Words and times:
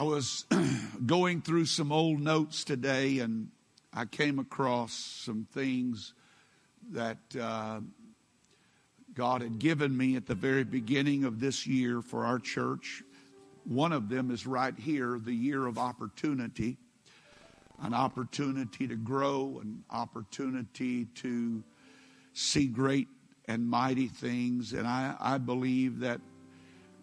I 0.00 0.02
was 0.02 0.46
going 1.06 1.42
through 1.42 1.66
some 1.66 1.92
old 1.92 2.22
notes 2.22 2.64
today 2.64 3.18
and 3.18 3.48
I 3.92 4.06
came 4.06 4.38
across 4.38 4.94
some 4.94 5.46
things 5.52 6.14
that 6.92 7.18
uh, 7.38 7.80
God 9.12 9.42
had 9.42 9.58
given 9.58 9.94
me 9.94 10.16
at 10.16 10.24
the 10.24 10.34
very 10.34 10.64
beginning 10.64 11.24
of 11.24 11.38
this 11.38 11.66
year 11.66 12.00
for 12.00 12.24
our 12.24 12.38
church. 12.38 13.02
One 13.64 13.92
of 13.92 14.08
them 14.08 14.30
is 14.30 14.46
right 14.46 14.72
here 14.74 15.20
the 15.22 15.34
year 15.34 15.66
of 15.66 15.76
opportunity, 15.76 16.78
an 17.82 17.92
opportunity 17.92 18.88
to 18.88 18.96
grow, 18.96 19.60
an 19.60 19.84
opportunity 19.90 21.04
to 21.16 21.62
see 22.32 22.68
great 22.68 23.08
and 23.48 23.68
mighty 23.68 24.08
things. 24.08 24.72
And 24.72 24.88
I, 24.88 25.14
I 25.20 25.36
believe 25.36 26.00
that 26.00 26.22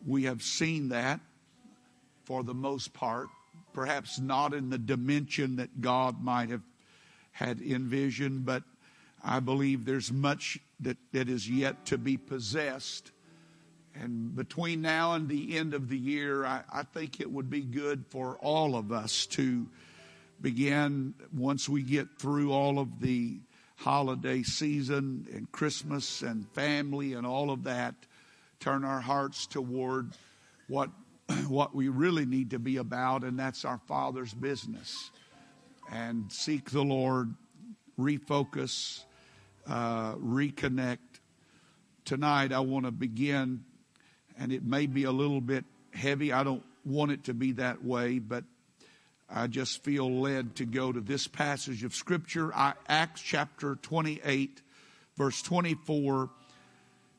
we 0.04 0.24
have 0.24 0.42
seen 0.42 0.90
that 0.90 1.20
for 2.28 2.44
the 2.44 2.54
most 2.54 2.92
part, 2.92 3.30
perhaps 3.72 4.20
not 4.20 4.54
in 4.54 4.70
the 4.70 4.78
dimension 4.78 5.56
that 5.56 5.80
God 5.80 6.22
might 6.22 6.50
have 6.50 6.62
had 7.32 7.62
envisioned, 7.62 8.46
but 8.46 8.64
I 9.24 9.40
believe 9.40 9.86
there's 9.86 10.12
much 10.12 10.60
that, 10.82 10.98
that 11.14 11.30
is 11.30 11.50
yet 11.50 11.86
to 11.86 11.98
be 11.98 12.18
possessed. 12.18 13.12
And 13.96 14.36
between 14.36 14.82
now 14.82 15.14
and 15.14 15.30
the 15.30 15.58
end 15.58 15.74
of 15.74 15.88
the 15.88 15.98
year, 15.98 16.46
I, 16.46 16.64
I 16.70 16.84
think 16.84 17.22
it 17.22 17.32
would 17.32 17.50
be 17.50 17.62
good 17.62 18.04
for 18.10 18.38
all 18.42 18.76
of 18.76 18.92
us 18.92 19.26
to 19.28 19.66
begin, 20.42 21.14
once 21.34 21.70
we 21.70 21.82
get 21.82 22.20
through 22.20 22.52
all 22.52 22.78
of 22.78 23.00
the 23.00 23.40
holiday 23.78 24.44
season 24.44 25.28
and 25.34 25.50
Christmas 25.54 26.22
and 26.24 26.46
family 26.50 27.14
and 27.14 27.26
all 27.26 27.52
of 27.52 27.64
that, 27.64 27.96
turn 28.60 28.84
our 28.84 29.00
hearts 29.00 29.48
toward 29.48 30.12
what 30.68 30.90
what 31.48 31.76
we 31.76 31.90
really 31.90 32.26
need 32.26 32.52
to 32.52 32.60
be 32.60 32.78
about, 32.78 33.24
and 33.24 33.38
that's 33.38 33.66
our 33.66 33.80
Father's 33.88 34.34
business. 34.34 35.12
And 35.92 36.32
seek 36.32 36.70
the 36.72 36.84
Lord, 36.84 37.34
refocus, 38.00 39.04
uh, 39.68 40.16
reconnect. 40.16 40.98
Tonight, 42.06 42.52
I 42.52 42.60
want 42.60 42.86
to 42.86 42.92
begin, 42.92 43.64
and 44.38 44.52
it 44.52 44.64
may 44.64 44.86
be 44.86 45.04
a 45.04 45.12
little 45.12 45.42
bit 45.42 45.66
heavy. 45.94 46.32
I 46.32 46.44
don't 46.44 46.64
want 46.86 47.12
it 47.12 47.26
to 47.26 47.34
be 47.34 47.54
that 47.54 47.84
way, 47.84 48.20
but 48.20 48.44
I 49.30 49.48
just 49.48 49.84
feel 49.84 50.22
led 50.22 50.56
to 50.58 50.66
go 50.66 50.92
to 50.92 51.02
this 51.02 51.28
passage 51.28 51.84
of 51.84 51.94
Scripture, 51.94 52.52
Acts 52.54 53.22
chapter 53.22 53.76
28, 53.76 54.62
verse 55.18 55.42
24 55.42 56.30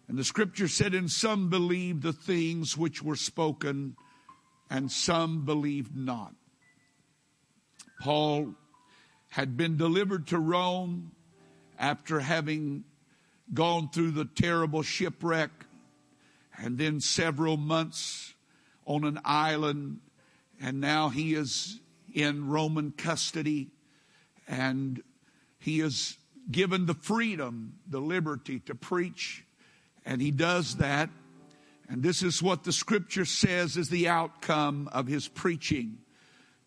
and 0.09 0.19
the 0.19 0.25
scripture 0.25 0.69
said, 0.69 0.95
And 0.95 1.11
some 1.11 1.51
believed 1.51 2.03
the 2.03 2.15
things 2.15 2.77
which 2.77 3.03
were 3.03 3.17
spoken, 3.17 3.95
and 4.71 4.91
some 4.91 5.45
believed 5.45 5.95
not. 5.95 6.35
Paul 8.01 8.55
had 9.29 9.57
been 9.57 9.77
delivered 9.77 10.29
to 10.29 10.39
Rome 10.39 11.13
after 11.79 12.21
having 12.21 12.85
gone 13.53 13.91
through 13.91 14.13
the 14.13 14.25
terrible 14.25 14.83
shipwreck 14.83 15.51
and 16.57 16.79
then 16.79 17.01
several 17.01 17.57
months 17.57 18.35
on 18.87 19.05
an 19.05 19.21
island, 19.25 20.01
and 20.61 20.81
now 20.81 21.11
he 21.11 21.35
is 21.35 21.81
in 22.15 22.49
Roman 22.49 22.91
custody 22.93 23.69
and 24.49 25.03
he 25.59 25.81
is 25.81 26.17
given 26.51 26.87
the 26.87 26.95
freedom, 26.95 27.75
the 27.87 28.01
liberty 28.01 28.61
to 28.61 28.75
preach 28.75 29.45
and 30.09 30.23
he 30.23 30.31
does 30.31 30.77
that. 30.77 31.11
And 31.89 32.03
this 32.03 32.23
is 32.23 32.43
what 32.43 32.65
the 32.65 32.73
scripture 32.73 33.27
says 33.27 33.77
is 33.77 33.91
the 33.91 34.09
outcome 34.09 34.89
of 34.91 35.07
his 35.07 35.29
preaching. 35.29 35.99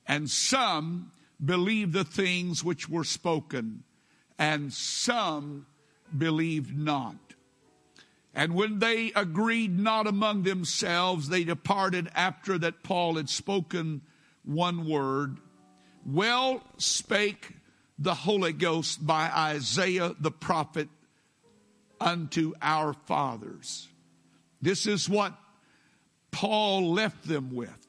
And 0.07 0.29
some 0.29 1.11
believed 1.43 1.91
the 1.91 2.03
things 2.03 2.63
which 2.63 2.87
were 2.87 3.03
spoken, 3.03 3.83
and 4.37 4.71
some 4.71 5.65
believed 6.15 6.77
not. 6.77 7.15
And 8.33 8.53
when 8.53 8.77
they 8.77 9.11
agreed 9.15 9.77
not 9.77 10.05
among 10.05 10.43
themselves, 10.43 11.27
they 11.27 11.43
departed 11.43 12.09
after 12.13 12.59
that 12.59 12.83
Paul 12.83 13.15
had 13.15 13.29
spoken 13.29 14.01
one 14.45 14.87
word. 14.87 15.37
Well 16.05 16.63
spake 16.77 17.55
the 17.97 18.13
Holy 18.13 18.53
Ghost 18.53 19.05
by 19.05 19.29
Isaiah 19.29 20.15
the 20.19 20.31
prophet 20.31 20.89
unto 22.01 22.53
our 22.61 22.93
fathers. 22.93 23.87
This 24.61 24.85
is 24.85 25.07
what 25.07 25.33
Paul 26.31 26.93
left 26.93 27.27
them 27.27 27.53
with 27.55 27.87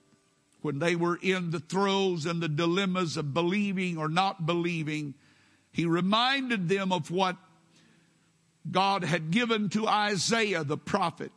when 0.61 0.78
they 0.78 0.95
were 0.95 1.19
in 1.21 1.50
the 1.50 1.61
throes 1.61 2.27
and 2.27 2.41
the 2.41 2.49
dilemmas 2.49 3.17
of 3.17 3.34
believing 3.34 3.99
or 3.99 4.09
not 4.09 4.47
believing. 4.47 5.15
He 5.73 5.84
reminded 5.87 6.69
them 6.69 6.93
of 6.93 7.11
what 7.11 7.37
God 8.71 9.03
had 9.03 9.31
given 9.31 9.69
to 9.71 9.89
Isaiah 9.89 10.62
the 10.62 10.77
prophet, 10.77 11.33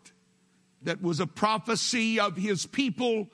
that 0.84 1.02
was 1.02 1.19
a 1.19 1.28
prophecy 1.28 2.19
of 2.19 2.38
his 2.38 2.68
people 2.68 3.30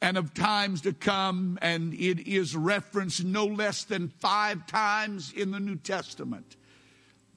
and 0.00 0.16
of 0.16 0.34
times 0.34 0.82
to 0.82 0.92
come, 0.92 1.58
and 1.62 1.94
it 1.94 2.28
is 2.28 2.54
referenced 2.54 3.24
no 3.24 3.46
less 3.46 3.84
than 3.84 4.08
five 4.08 4.66
times 4.66 5.32
in 5.32 5.50
the 5.50 5.58
New 5.58 5.76
Testament. 5.76 6.56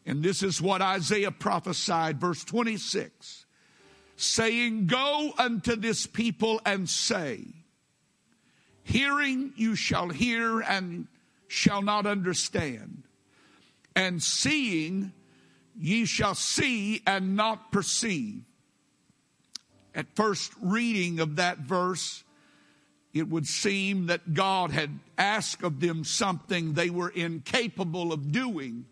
And 0.07 0.23
this 0.23 0.41
is 0.41 0.61
what 0.61 0.81
Isaiah 0.81 1.31
prophesied, 1.31 2.21
verse 2.21 2.41
26, 2.45 3.45
saying, 4.15 4.87
Go 4.87 5.33
unto 5.37 5.75
this 5.75 6.07
people 6.07 6.61
and 6.65 6.89
say, 6.89 7.43
Hearing 8.83 9.51
you 9.57 9.75
shall 9.75 10.07
hear 10.07 10.61
and 10.61 11.07
shall 11.49 11.81
not 11.81 12.05
understand, 12.05 13.03
and 13.97 14.23
seeing 14.23 15.11
ye 15.77 16.05
shall 16.05 16.35
see 16.35 17.01
and 17.05 17.35
not 17.35 17.73
perceive. 17.73 18.43
At 19.93 20.15
first 20.15 20.53
reading 20.61 21.19
of 21.19 21.35
that 21.35 21.57
verse, 21.57 22.23
it 23.13 23.27
would 23.27 23.45
seem 23.45 24.05
that 24.05 24.33
God 24.33 24.71
had 24.71 24.99
asked 25.17 25.63
of 25.63 25.81
them 25.81 26.05
something 26.05 26.73
they 26.73 26.89
were 26.89 27.09
incapable 27.09 28.13
of 28.13 28.31
doing 28.31 28.85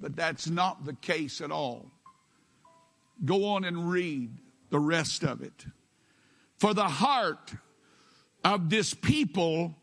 but 0.00 0.16
that's 0.16 0.48
not 0.48 0.84
the 0.84 0.94
case 0.94 1.40
at 1.40 1.50
all. 1.50 1.90
Go 3.24 3.46
on 3.46 3.64
and 3.64 3.90
read 3.90 4.30
the 4.70 4.78
rest 4.78 5.22
of 5.22 5.42
it. 5.42 5.66
For 6.56 6.74
the 6.74 6.88
heart 6.88 7.54
of 8.44 8.70
this 8.70 8.94
people 8.94 9.74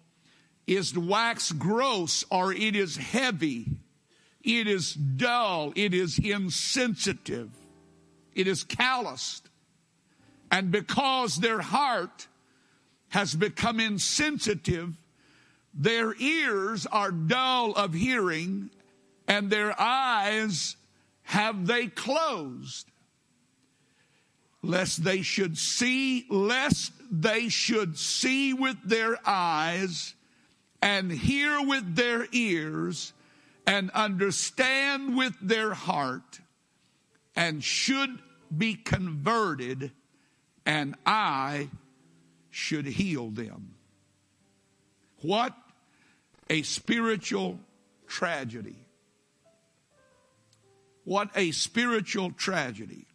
is 0.67 0.97
wax 0.97 1.51
gross 1.51 2.23
or 2.29 2.53
it 2.53 2.75
is 2.75 2.97
heavy, 2.97 3.67
it 4.44 4.67
is 4.67 4.94
dull, 4.94 5.73
it 5.75 5.94
is 5.94 6.19
insensitive, 6.19 7.49
it 8.33 8.47
is 8.47 8.63
calloused. 8.63 9.49
And 10.51 10.72
because 10.72 11.38
their 11.38 11.61
heart 11.61 12.28
has 13.09 13.33
become 13.33 13.79
insensitive, 13.79 14.95
their 15.73 16.13
ears 16.16 16.85
are 16.85 17.11
dull 17.11 17.72
of 17.73 17.93
hearing 17.93 18.69
and 19.31 19.50
their 19.50 19.74
eyes 19.80 20.75
have 21.24 21.66
they 21.66 21.88
closed, 21.88 22.92
lest 24.62 25.06
they 25.06 25.22
should 25.22 25.58
see, 25.58 26.25
lest 26.30 26.91
they 27.09 27.47
should 27.47 27.97
see 27.97 28.53
with 28.53 28.76
their 28.84 29.17
eyes 29.26 30.16
and 30.82 31.09
hear 31.09 31.66
with 31.66 31.96
their 31.96 32.28
ears 32.34 33.14
and 33.66 33.90
understand 33.91 35.16
with 35.16 35.34
their 35.41 35.73
heart 35.73 36.41
and 37.34 37.64
should 37.64 38.20
be 38.55 38.76
converted 38.76 39.94
and 40.66 40.94
I 41.05 41.70
should 42.50 42.85
heal 42.85 43.29
them. 43.29 43.76
What 45.22 45.55
a 46.50 46.64
spiritual 46.64 47.61
tragedy. 48.08 48.80
What 51.03 51.30
a 51.36 51.52
spiritual 51.52 52.32
tragedy. 52.32 53.08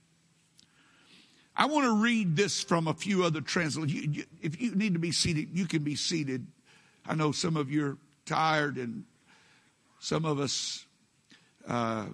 I 1.56 1.66
want 1.66 1.84
to 1.84 2.02
read 2.02 2.36
this 2.36 2.62
from 2.62 2.86
a 2.86 2.94
few 2.94 3.24
other 3.24 3.40
translations. 3.40 4.24
If 4.42 4.60
you 4.60 4.74
need 4.74 4.92
to 4.92 4.98
be 4.98 5.12
seated, 5.12 5.56
you 5.56 5.66
can 5.66 5.82
be 5.82 5.96
seated. 5.96 6.46
I 7.06 7.14
know 7.14 7.32
some 7.32 7.56
of 7.56 7.70
you 7.70 7.86
are 7.86 7.98
tired 8.26 8.76
and 8.76 9.04
some 10.00 10.24
of 10.24 10.38
us 10.38 10.84
uh, 11.66 12.06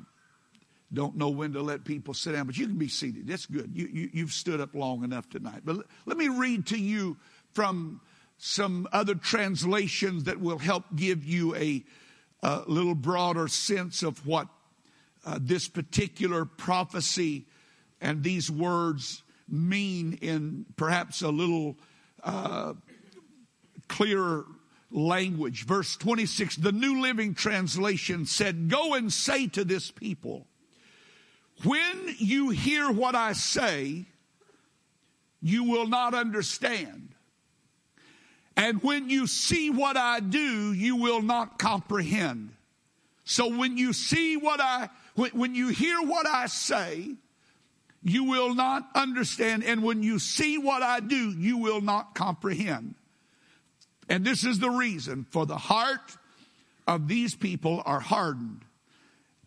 don't 0.93 1.17
know 1.17 1.31
when 1.31 1.55
to 1.55 1.63
let 1.63 1.85
people 1.85 2.15
sit 2.15 2.33
down, 2.33 2.47
but 2.47 2.57
you 2.57 2.67
can 2.67 2.79
be 2.79 2.89
seated. 2.89 3.27
That's 3.27 3.47
good. 3.47 3.73
You, 3.75 4.09
you, 4.13 4.23
have 4.23 4.33
stood 4.33 4.61
up 4.61 4.75
long 4.75 5.03
enough 5.03 5.29
tonight. 5.29 5.63
But 5.65 5.79
let 6.07 6.17
me 6.17 6.29
read 6.29 6.67
to 6.67 6.79
you 6.79 7.17
from 7.53 8.01
some 8.39 8.87
other 8.93 9.15
translations 9.15 10.25
that 10.25 10.41
will 10.41 10.59
help 10.59 10.85
give 10.95 11.25
you 11.25 11.55
a, 11.57 11.85
a 12.43 12.63
little 12.67 12.95
broader 12.95 13.49
sense 13.49 14.03
of 14.03 14.27
what 14.27 14.49
uh, 15.25 15.39
this 15.41 15.69
particular 15.69 16.45
prophecy 16.45 17.47
and 18.01 18.23
these 18.23 18.51
words 18.51 19.23
mean 19.49 20.19
in 20.21 20.67
perhaps 20.77 21.23
a 21.23 21.29
little 21.29 21.77
uh, 22.25 22.75
clearer 23.89 24.47
language. 24.91 25.65
Verse 25.65 25.97
26, 25.97 26.57
the 26.57 26.73
New 26.73 27.01
Living 27.01 27.35
Translation 27.35 28.27
said, 28.27 28.69
Go 28.69 28.95
and 28.95 29.13
say 29.13 29.47
to 29.49 29.65
this 29.65 29.91
people, 29.91 30.47
when 31.65 32.15
you 32.19 32.51
hear 32.51 32.91
what 32.91 33.15
I 33.15 33.33
say, 33.35 34.07
you 35.41 35.65
will 35.65 35.87
not 35.87 36.15
understand. 36.15 37.11
And 38.57 38.83
when 38.83 39.09
you 39.09 39.27
see 39.27 39.71
what 39.71 39.97
I 39.97 40.21
do, 40.21 40.73
you 40.73 40.97
will 40.97 41.23
not 41.23 41.59
comprehend. 41.59 42.51
So 43.25 43.57
when 43.57 43.79
you 43.79 43.93
see 43.93 44.37
what 44.37 44.61
I, 44.61 44.89
when 45.14 45.55
you 45.55 45.69
hear 45.69 46.00
what 46.00 46.26
I 46.26 46.47
say, 46.47 47.14
you 48.03 48.25
will 48.25 48.55
not 48.55 48.88
understand. 48.94 49.64
And 49.64 49.82
when 49.82 50.03
you 50.03 50.19
see 50.19 50.59
what 50.59 50.82
I 50.82 51.00
do, 51.00 51.31
you 51.31 51.59
will 51.59 51.81
not 51.81 52.14
comprehend. 52.14 52.94
And 54.09 54.25
this 54.25 54.44
is 54.44 54.59
the 54.59 54.70
reason 54.70 55.26
for 55.31 55.47
the 55.47 55.56
heart 55.56 56.17
of 56.87 57.09
these 57.09 57.35
people 57.35 57.82
are 57.85 58.00
hardened 58.00 58.64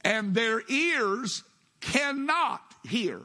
and 0.04 0.34
their 0.34 0.62
ears 0.70 1.44
cannot 1.82 2.62
hear 2.88 3.22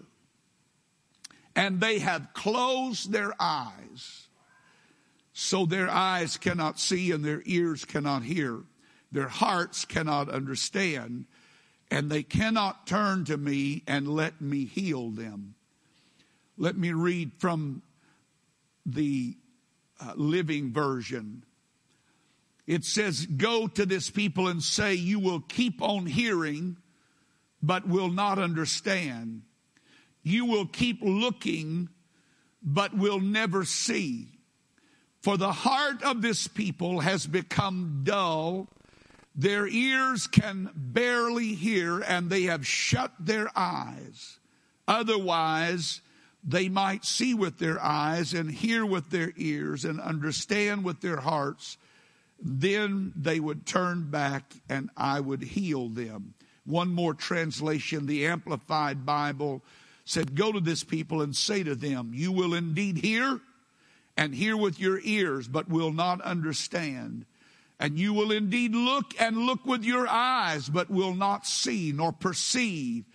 and 1.54 1.80
they 1.80 1.98
have 1.98 2.32
closed 2.34 3.12
their 3.12 3.32
eyes 3.38 4.28
so 5.32 5.66
their 5.66 5.88
eyes 5.88 6.36
cannot 6.36 6.78
see 6.78 7.12
and 7.12 7.24
their 7.24 7.42
ears 7.46 7.84
cannot 7.84 8.22
hear. 8.22 8.60
Their 9.12 9.28
hearts 9.28 9.84
cannot 9.84 10.28
understand 10.28 11.26
and 11.90 12.10
they 12.10 12.22
cannot 12.22 12.86
turn 12.86 13.24
to 13.24 13.36
me 13.36 13.82
and 13.86 14.06
let 14.08 14.40
me 14.40 14.64
heal 14.64 15.10
them. 15.10 15.54
Let 16.56 16.76
me 16.76 16.92
read 16.92 17.32
from 17.38 17.82
the 18.86 19.36
uh, 20.00 20.12
living 20.16 20.72
version. 20.72 21.44
It 22.66 22.84
says, 22.84 23.26
Go 23.26 23.66
to 23.66 23.84
this 23.84 24.10
people 24.10 24.46
and 24.46 24.62
say, 24.62 24.94
You 24.94 25.18
will 25.18 25.40
keep 25.40 25.82
on 25.82 26.06
hearing, 26.06 26.76
but 27.62 27.88
will 27.88 28.10
not 28.10 28.38
understand. 28.38 29.42
You 30.22 30.44
will 30.44 30.66
keep 30.66 31.00
looking, 31.02 31.88
but 32.62 32.96
will 32.96 33.20
never 33.20 33.64
see. 33.64 34.28
For 35.22 35.36
the 35.36 35.52
heart 35.52 36.02
of 36.02 36.22
this 36.22 36.46
people 36.46 37.00
has 37.00 37.26
become 37.26 38.02
dull. 38.04 38.68
Their 39.40 39.66
ears 39.68 40.26
can 40.26 40.68
barely 40.74 41.54
hear, 41.54 42.00
and 42.00 42.28
they 42.28 42.42
have 42.42 42.66
shut 42.66 43.14
their 43.18 43.48
eyes. 43.56 44.38
Otherwise, 44.86 46.02
they 46.44 46.68
might 46.68 47.06
see 47.06 47.32
with 47.32 47.56
their 47.56 47.82
eyes 47.82 48.34
and 48.34 48.50
hear 48.50 48.84
with 48.84 49.08
their 49.08 49.32
ears 49.36 49.86
and 49.86 49.98
understand 49.98 50.84
with 50.84 51.00
their 51.00 51.20
hearts. 51.20 51.78
Then 52.38 53.14
they 53.16 53.40
would 53.40 53.64
turn 53.64 54.10
back 54.10 54.52
and 54.68 54.90
I 54.94 55.20
would 55.20 55.42
heal 55.42 55.88
them. 55.88 56.34
One 56.66 56.90
more 56.90 57.14
translation, 57.14 58.04
the 58.04 58.26
Amplified 58.26 59.06
Bible 59.06 59.62
said, 60.04 60.34
Go 60.34 60.52
to 60.52 60.60
this 60.60 60.84
people 60.84 61.22
and 61.22 61.34
say 61.34 61.62
to 61.62 61.74
them, 61.74 62.10
You 62.12 62.30
will 62.30 62.52
indeed 62.52 62.98
hear 62.98 63.40
and 64.18 64.34
hear 64.34 64.54
with 64.54 64.78
your 64.78 65.00
ears, 65.02 65.48
but 65.48 65.70
will 65.70 65.92
not 65.92 66.20
understand. 66.20 67.24
And 67.80 67.98
you 67.98 68.12
will 68.12 68.30
indeed 68.30 68.74
look 68.74 69.14
and 69.18 69.38
look 69.38 69.64
with 69.64 69.84
your 69.84 70.06
eyes, 70.06 70.68
but 70.68 70.90
will 70.90 71.14
not 71.14 71.46
see 71.46 71.92
nor 71.92 72.12
perceive 72.12 73.06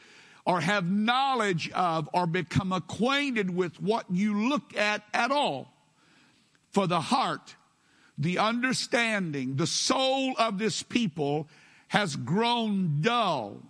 or 0.44 0.60
have 0.60 0.90
knowledge 0.90 1.70
of 1.72 2.10
or 2.14 2.26
become 2.26 2.72
acquainted 2.72 3.56
with 3.56 3.80
what 3.80 4.06
you 4.10 4.50
look 4.50 4.76
at 4.76 5.04
at 5.14 5.30
all. 5.30 5.72
For 6.72 6.88
the 6.88 7.00
heart, 7.00 7.56
the 8.18 8.40
understanding, 8.40 9.56
the 9.56 9.68
soul 9.68 10.34
of 10.38 10.58
this 10.58 10.82
people 10.82 11.48
has 11.90 12.16
grown 12.16 13.02
dull, 13.02 13.62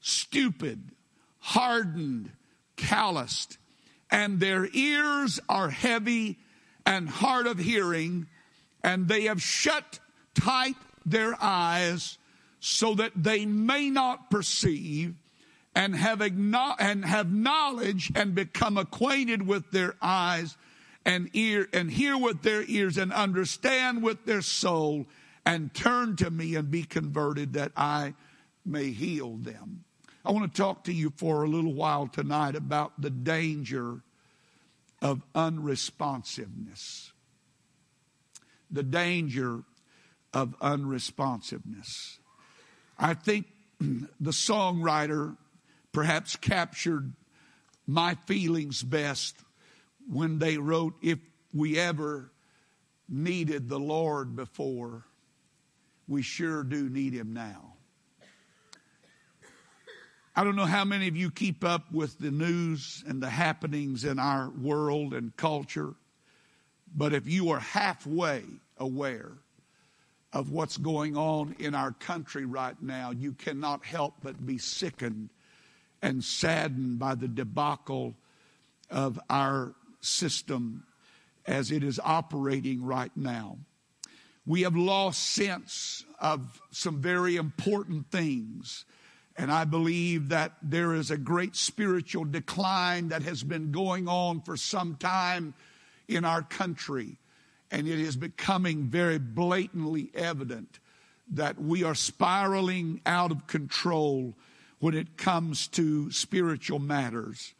stupid, 0.00 0.90
hardened, 1.38 2.32
calloused, 2.76 3.56
and 4.10 4.40
their 4.40 4.68
ears 4.72 5.38
are 5.48 5.70
heavy 5.70 6.38
and 6.84 7.08
hard 7.08 7.46
of 7.46 7.58
hearing, 7.58 8.26
and 8.82 9.06
they 9.06 9.22
have 9.22 9.40
shut 9.40 10.00
tight 10.40 10.76
their 11.04 11.36
eyes 11.42 12.18
so 12.60 12.94
that 12.94 13.12
they 13.14 13.46
may 13.46 13.90
not 13.90 14.30
perceive 14.30 15.14
and 15.74 15.94
have, 15.94 16.20
and 16.20 17.04
have 17.04 17.32
knowledge 17.32 18.10
and 18.14 18.34
become 18.34 18.76
acquainted 18.76 19.46
with 19.46 19.70
their 19.70 19.94
eyes 20.02 20.56
and 21.04 21.30
ear 21.34 21.68
and 21.72 21.90
hear 21.90 22.18
with 22.18 22.42
their 22.42 22.64
ears 22.66 22.98
and 22.98 23.12
understand 23.12 24.02
with 24.02 24.24
their 24.24 24.42
soul 24.42 25.06
and 25.46 25.72
turn 25.72 26.16
to 26.16 26.30
me 26.30 26.54
and 26.56 26.70
be 26.70 26.82
converted 26.82 27.52
that 27.54 27.72
I 27.76 28.14
may 28.66 28.90
heal 28.90 29.36
them. 29.36 29.84
I 30.24 30.32
want 30.32 30.52
to 30.52 30.60
talk 30.60 30.84
to 30.84 30.92
you 30.92 31.12
for 31.16 31.44
a 31.44 31.48
little 31.48 31.72
while 31.72 32.08
tonight 32.08 32.54
about 32.54 33.00
the 33.00 33.08
danger 33.08 34.02
of 35.00 35.22
unresponsiveness. 35.34 37.12
The 38.70 38.82
danger 38.82 39.62
of 40.32 40.54
unresponsiveness. 40.60 42.18
I 42.98 43.14
think 43.14 43.46
the 43.80 44.30
songwriter 44.30 45.36
perhaps 45.92 46.36
captured 46.36 47.12
my 47.86 48.14
feelings 48.26 48.82
best 48.82 49.36
when 50.10 50.38
they 50.38 50.58
wrote, 50.58 50.94
If 51.02 51.18
we 51.54 51.78
ever 51.78 52.30
needed 53.08 53.68
the 53.68 53.78
Lord 53.78 54.36
before, 54.36 55.04
we 56.06 56.22
sure 56.22 56.62
do 56.62 56.88
need 56.88 57.14
Him 57.14 57.32
now. 57.32 57.74
I 60.36 60.44
don't 60.44 60.54
know 60.54 60.66
how 60.66 60.84
many 60.84 61.08
of 61.08 61.16
you 61.16 61.32
keep 61.32 61.64
up 61.64 61.90
with 61.90 62.18
the 62.18 62.30
news 62.30 63.02
and 63.08 63.20
the 63.20 63.28
happenings 63.28 64.04
in 64.04 64.20
our 64.20 64.50
world 64.50 65.12
and 65.12 65.36
culture, 65.36 65.94
but 66.94 67.12
if 67.12 67.26
you 67.26 67.50
are 67.50 67.58
halfway 67.58 68.44
aware 68.76 69.32
of 70.32 70.50
what's 70.50 70.76
going 70.76 71.16
on 71.16 71.56
in 71.58 71.74
our 71.74 71.92
country 71.92 72.44
right 72.44 72.80
now, 72.82 73.10
you 73.10 73.32
cannot 73.32 73.84
help 73.84 74.14
but 74.22 74.44
be 74.44 74.58
sickened 74.58 75.30
and 76.02 76.22
saddened 76.22 76.98
by 76.98 77.14
the 77.14 77.28
debacle 77.28 78.14
of 78.90 79.18
our 79.30 79.74
system 80.00 80.84
as 81.46 81.70
it 81.70 81.82
is 81.82 81.98
operating 82.04 82.84
right 82.84 83.10
now. 83.16 83.56
We 84.46 84.62
have 84.62 84.76
lost 84.76 85.30
sense 85.30 86.04
of 86.20 86.60
some 86.70 87.00
very 87.00 87.36
important 87.36 88.10
things. 88.10 88.84
And 89.36 89.52
I 89.52 89.64
believe 89.64 90.30
that 90.30 90.52
there 90.62 90.94
is 90.94 91.10
a 91.10 91.18
great 91.18 91.54
spiritual 91.54 92.24
decline 92.24 93.08
that 93.08 93.22
has 93.22 93.42
been 93.42 93.70
going 93.72 94.08
on 94.08 94.40
for 94.40 94.56
some 94.56 94.96
time 94.96 95.54
in 96.08 96.24
our 96.24 96.42
country. 96.42 97.18
And 97.70 97.86
it 97.86 97.98
is 97.98 98.16
becoming 98.16 98.84
very 98.84 99.18
blatantly 99.18 100.10
evident 100.14 100.78
that 101.30 101.60
we 101.60 101.84
are 101.84 101.94
spiraling 101.94 103.00
out 103.04 103.30
of 103.30 103.46
control 103.46 104.34
when 104.78 104.94
it 104.94 105.16
comes 105.16 105.68
to 105.68 106.10
spiritual 106.10 106.78
matters. 106.78 107.54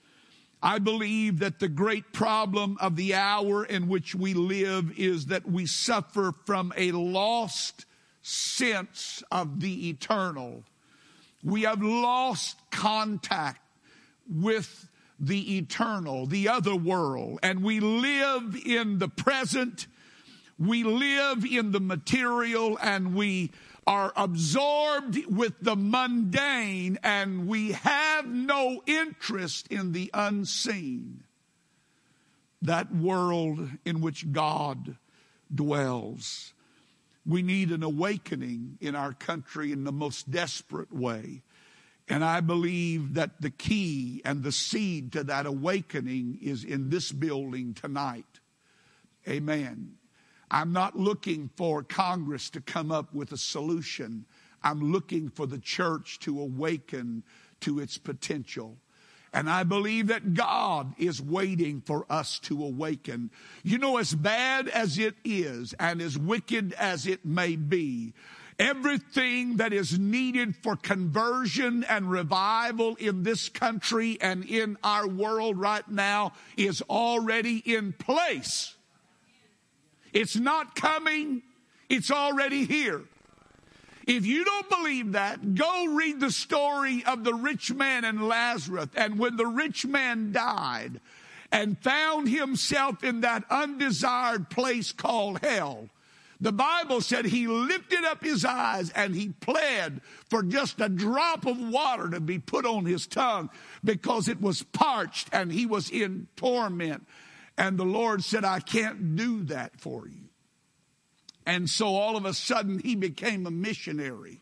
I 0.62 0.78
believe 0.78 1.38
that 1.38 1.60
the 1.60 1.68
great 1.68 2.12
problem 2.12 2.78
of 2.80 2.96
the 2.96 3.14
hour 3.14 3.64
in 3.64 3.88
which 3.88 4.14
we 4.14 4.34
live 4.34 4.98
is 4.98 5.26
that 5.26 5.46
we 5.46 5.66
suffer 5.66 6.34
from 6.46 6.72
a 6.76 6.90
lost 6.92 7.86
sense 8.22 9.22
of 9.30 9.60
the 9.60 9.88
eternal. 9.88 10.64
We 11.44 11.62
have 11.62 11.82
lost 11.82 12.58
contact 12.70 13.60
with 14.28 14.88
the 15.20 15.58
eternal, 15.58 16.26
the 16.26 16.48
other 16.48 16.74
world, 16.74 17.38
and 17.42 17.62
we 17.62 17.80
live 17.80 18.56
in 18.64 18.98
the 18.98 19.08
present. 19.08 19.86
We 20.58 20.82
live 20.82 21.44
in 21.44 21.70
the 21.70 21.80
material 21.80 22.78
and 22.82 23.14
we 23.14 23.52
are 23.86 24.12
absorbed 24.16 25.24
with 25.26 25.54
the 25.62 25.76
mundane 25.76 26.98
and 27.02 27.46
we 27.46 27.72
have 27.72 28.26
no 28.26 28.82
interest 28.86 29.68
in 29.68 29.92
the 29.92 30.10
unseen. 30.12 31.22
That 32.60 32.94
world 32.94 33.68
in 33.84 34.00
which 34.00 34.32
God 34.32 34.96
dwells. 35.54 36.52
We 37.24 37.42
need 37.42 37.70
an 37.70 37.82
awakening 37.82 38.78
in 38.80 38.96
our 38.96 39.12
country 39.12 39.70
in 39.70 39.84
the 39.84 39.92
most 39.92 40.30
desperate 40.30 40.92
way. 40.92 41.42
And 42.08 42.24
I 42.24 42.40
believe 42.40 43.14
that 43.14 43.40
the 43.40 43.50
key 43.50 44.22
and 44.24 44.42
the 44.42 44.52
seed 44.52 45.12
to 45.12 45.24
that 45.24 45.46
awakening 45.46 46.38
is 46.42 46.64
in 46.64 46.88
this 46.88 47.12
building 47.12 47.74
tonight. 47.74 48.40
Amen. 49.28 49.97
I'm 50.50 50.72
not 50.72 50.98
looking 50.98 51.50
for 51.56 51.82
Congress 51.82 52.50
to 52.50 52.60
come 52.60 52.90
up 52.90 53.12
with 53.14 53.32
a 53.32 53.36
solution. 53.36 54.24
I'm 54.62 54.92
looking 54.92 55.28
for 55.28 55.46
the 55.46 55.58
church 55.58 56.18
to 56.20 56.40
awaken 56.40 57.22
to 57.60 57.80
its 57.80 57.98
potential. 57.98 58.76
And 59.32 59.50
I 59.50 59.62
believe 59.62 60.06
that 60.06 60.34
God 60.34 60.94
is 60.96 61.20
waiting 61.20 61.82
for 61.82 62.06
us 62.08 62.38
to 62.40 62.64
awaken. 62.64 63.30
You 63.62 63.78
know, 63.78 63.98
as 63.98 64.14
bad 64.14 64.68
as 64.68 64.98
it 64.98 65.16
is 65.22 65.74
and 65.78 66.00
as 66.00 66.16
wicked 66.16 66.72
as 66.72 67.06
it 67.06 67.26
may 67.26 67.56
be, 67.56 68.14
everything 68.58 69.58
that 69.58 69.72
is 69.72 69.98
needed 69.98 70.56
for 70.56 70.76
conversion 70.76 71.84
and 71.84 72.10
revival 72.10 72.96
in 72.96 73.22
this 73.22 73.50
country 73.50 74.18
and 74.20 74.44
in 74.44 74.78
our 74.82 75.06
world 75.06 75.58
right 75.58 75.88
now 75.88 76.32
is 76.56 76.82
already 76.88 77.58
in 77.58 77.92
place. 77.92 78.74
It's 80.12 80.36
not 80.36 80.74
coming. 80.74 81.42
It's 81.88 82.10
already 82.10 82.64
here. 82.64 83.02
If 84.06 84.24
you 84.24 84.42
don't 84.44 84.70
believe 84.70 85.12
that, 85.12 85.54
go 85.54 85.86
read 85.86 86.18
the 86.18 86.30
story 86.30 87.04
of 87.04 87.24
the 87.24 87.34
rich 87.34 87.72
man 87.74 88.04
and 88.04 88.26
Lazarus. 88.26 88.88
And 88.96 89.18
when 89.18 89.36
the 89.36 89.46
rich 89.46 89.84
man 89.84 90.32
died 90.32 91.00
and 91.52 91.78
found 91.78 92.28
himself 92.28 93.04
in 93.04 93.20
that 93.20 93.44
undesired 93.50 94.48
place 94.48 94.92
called 94.92 95.40
hell, 95.40 95.90
the 96.40 96.52
Bible 96.52 97.00
said 97.00 97.26
he 97.26 97.48
lifted 97.48 98.04
up 98.04 98.22
his 98.22 98.44
eyes 98.44 98.90
and 98.90 99.14
he 99.14 99.30
pled 99.40 100.00
for 100.30 100.42
just 100.42 100.80
a 100.80 100.88
drop 100.88 101.46
of 101.46 101.58
water 101.58 102.08
to 102.10 102.20
be 102.20 102.38
put 102.38 102.64
on 102.64 102.86
his 102.86 103.06
tongue 103.06 103.50
because 103.84 104.28
it 104.28 104.40
was 104.40 104.62
parched 104.62 105.28
and 105.32 105.52
he 105.52 105.66
was 105.66 105.90
in 105.90 106.28
torment. 106.36 107.04
And 107.58 107.76
the 107.76 107.84
Lord 107.84 108.22
said, 108.22 108.44
I 108.44 108.60
can't 108.60 109.16
do 109.16 109.42
that 109.44 109.80
for 109.80 110.06
you. 110.06 110.28
And 111.44 111.68
so 111.68 111.88
all 111.96 112.16
of 112.16 112.24
a 112.24 112.32
sudden 112.32 112.78
he 112.78 112.94
became 112.94 113.46
a 113.46 113.50
missionary. 113.50 114.40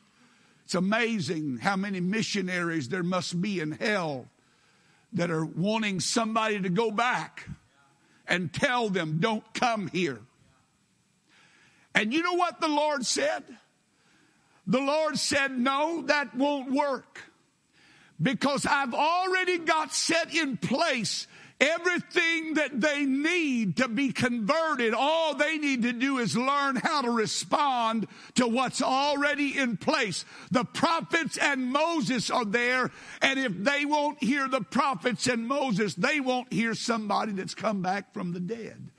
It's 0.65 0.75
amazing 0.75 1.59
how 1.59 1.77
many 1.77 1.99
missionaries 1.99 2.91
there 2.91 3.03
must 3.03 3.41
be 3.41 3.59
in 3.59 3.73
hell 3.73 4.27
that 5.15 5.31
are 5.31 5.47
wanting 5.47 6.01
somebody 6.01 6.61
to 6.61 6.69
go 6.69 6.91
back 6.91 7.49
and 8.27 8.53
tell 8.53 8.91
them, 8.91 9.17
don't 9.19 9.55
come 9.55 9.89
here. 9.89 10.21
And 11.95 12.13
you 12.13 12.23
know 12.23 12.35
what 12.35 12.61
the 12.61 12.69
Lord 12.69 13.07
said? 13.07 13.45
The 14.67 14.81
Lord 14.81 15.17
said, 15.17 15.57
no, 15.57 16.03
that 16.03 16.35
won't 16.35 16.71
work 16.71 17.21
because 18.21 18.67
I've 18.67 18.93
already 18.93 19.59
got 19.59 19.95
set 19.95 20.35
in 20.35 20.59
place 20.59 21.27
Everything 21.59 22.55
that 22.55 22.83
they 22.83 23.07
need 23.07 23.79
to 23.79 23.89
be 23.89 24.13
converted, 24.13 24.93
all 24.93 25.35
they 25.35 25.57
need 25.57 25.83
to 25.83 25.93
do 25.93 26.19
is 26.19 26.37
learn 26.37 26.77
how 26.77 27.01
to 27.01 27.11
respond 27.11 28.07
to 28.35 28.47
what's 28.47 28.83
already 28.83 29.57
in 29.57 29.79
place. 29.79 30.27
The 30.51 30.65
prophets 30.65 31.39
and 31.39 31.73
Moses 31.73 32.31
are 32.31 32.45
there, 32.45 32.91
and 33.23 33.39
if 33.39 33.53
they 33.57 33.87
won't 33.87 34.23
hear 34.23 34.49
the 34.49 34.61
prophets 34.61 35.27
and 35.29 35.49
Moses, 35.49 35.95
they 35.95 36.21
won't 36.21 36.53
hear 36.53 36.75
somebody 36.75 37.33
that's 37.33 37.55
come 37.55 37.81
back 37.81 38.13
from 38.13 38.35
the 38.35 38.41
dead. 38.41 38.91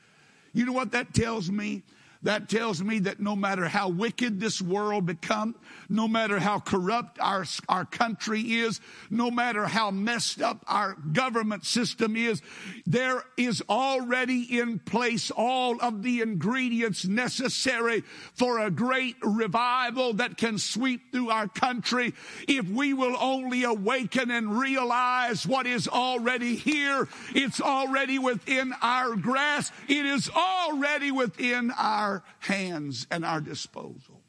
You 0.52 0.66
know 0.66 0.74
what 0.74 0.94
that 0.94 1.14
tells 1.14 1.52
me? 1.52 1.84
That 2.28 2.50
tells 2.50 2.84
me 2.84 3.00
that 3.00 3.22
no 3.22 3.38
matter 3.38 3.70
how 3.70 3.88
wicked 3.88 4.42
this 4.42 4.62
world 4.62 5.06
become, 5.06 5.56
no 5.88 6.10
matter 6.10 6.40
how 6.40 6.60
corrupt 6.60 7.18
our, 7.22 7.46
our 7.70 7.86
country 7.86 8.42
is, 8.42 8.82
no 9.10 9.32
matter 9.32 9.66
how 9.66 9.92
messed 9.92 10.42
up 10.42 10.62
our 10.68 10.96
government 11.14 11.66
system 11.66 12.18
is, 12.18 12.42
there 12.86 13.24
is 13.38 13.64
already 13.70 14.60
in 14.60 14.80
place 14.80 15.32
all 15.32 15.80
of 15.82 16.04
the 16.04 16.20
ingredients 16.20 17.06
necessary 17.06 18.04
for 18.34 18.60
a 18.60 18.72
great 18.72 19.16
revival 19.24 20.12
that 20.12 20.36
can 20.36 20.58
sweep 20.58 21.14
through 21.14 21.30
our 21.30 21.48
country 21.48 22.14
if 22.46 22.68
we 22.68 22.94
will 22.94 23.16
only 23.22 23.64
awaken 23.64 24.32
and 24.32 24.60
realize 24.60 25.48
what 25.48 25.66
is 25.66 25.88
already 25.88 26.58
here. 26.58 27.08
It's 27.34 27.62
already 27.62 28.20
within 28.20 28.74
our 28.82 29.16
grasp. 29.16 29.74
It 29.88 30.06
is 30.06 30.30
already 30.36 31.12
within 31.12 31.72
our 31.72 32.17
hands 32.40 33.08
and 33.12 33.26
our 33.26 33.42
disposal. 33.42 34.22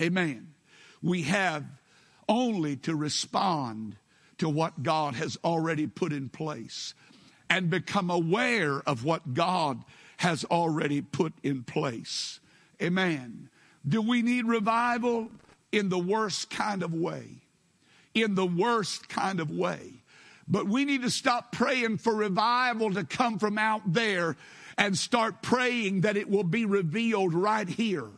Amen 0.00 0.54
we 1.02 1.22
have 1.22 1.64
only 2.28 2.76
to 2.76 2.94
respond 2.94 3.96
to 4.38 4.48
what 4.48 4.82
God 4.82 5.14
has 5.14 5.36
already 5.44 5.86
put 5.86 6.12
in 6.12 6.28
place 6.28 6.94
and 7.48 7.68
become 7.68 8.10
aware 8.10 8.80
of 8.86 9.04
what 9.04 9.34
God 9.34 9.82
has 10.18 10.44
already 10.44 11.00
put 11.00 11.32
in 11.42 11.62
place. 11.62 12.40
Amen. 12.80 13.48
Do 13.86 14.00
we 14.00 14.22
need 14.22 14.46
revival? 14.46 15.28
In 15.72 15.88
the 15.88 15.98
worst 15.98 16.50
kind 16.50 16.82
of 16.82 16.92
way. 16.92 17.42
In 18.14 18.34
the 18.34 18.46
worst 18.46 19.08
kind 19.08 19.40
of 19.40 19.50
way. 19.50 20.02
But 20.48 20.66
we 20.66 20.84
need 20.84 21.02
to 21.02 21.10
stop 21.10 21.52
praying 21.52 21.98
for 21.98 22.14
revival 22.14 22.92
to 22.94 23.04
come 23.04 23.38
from 23.38 23.56
out 23.56 23.82
there 23.92 24.36
and 24.76 24.96
start 24.96 25.42
praying 25.42 26.02
that 26.02 26.16
it 26.16 26.28
will 26.28 26.44
be 26.44 26.64
revealed 26.64 27.34
right 27.34 27.68
here 27.68 28.08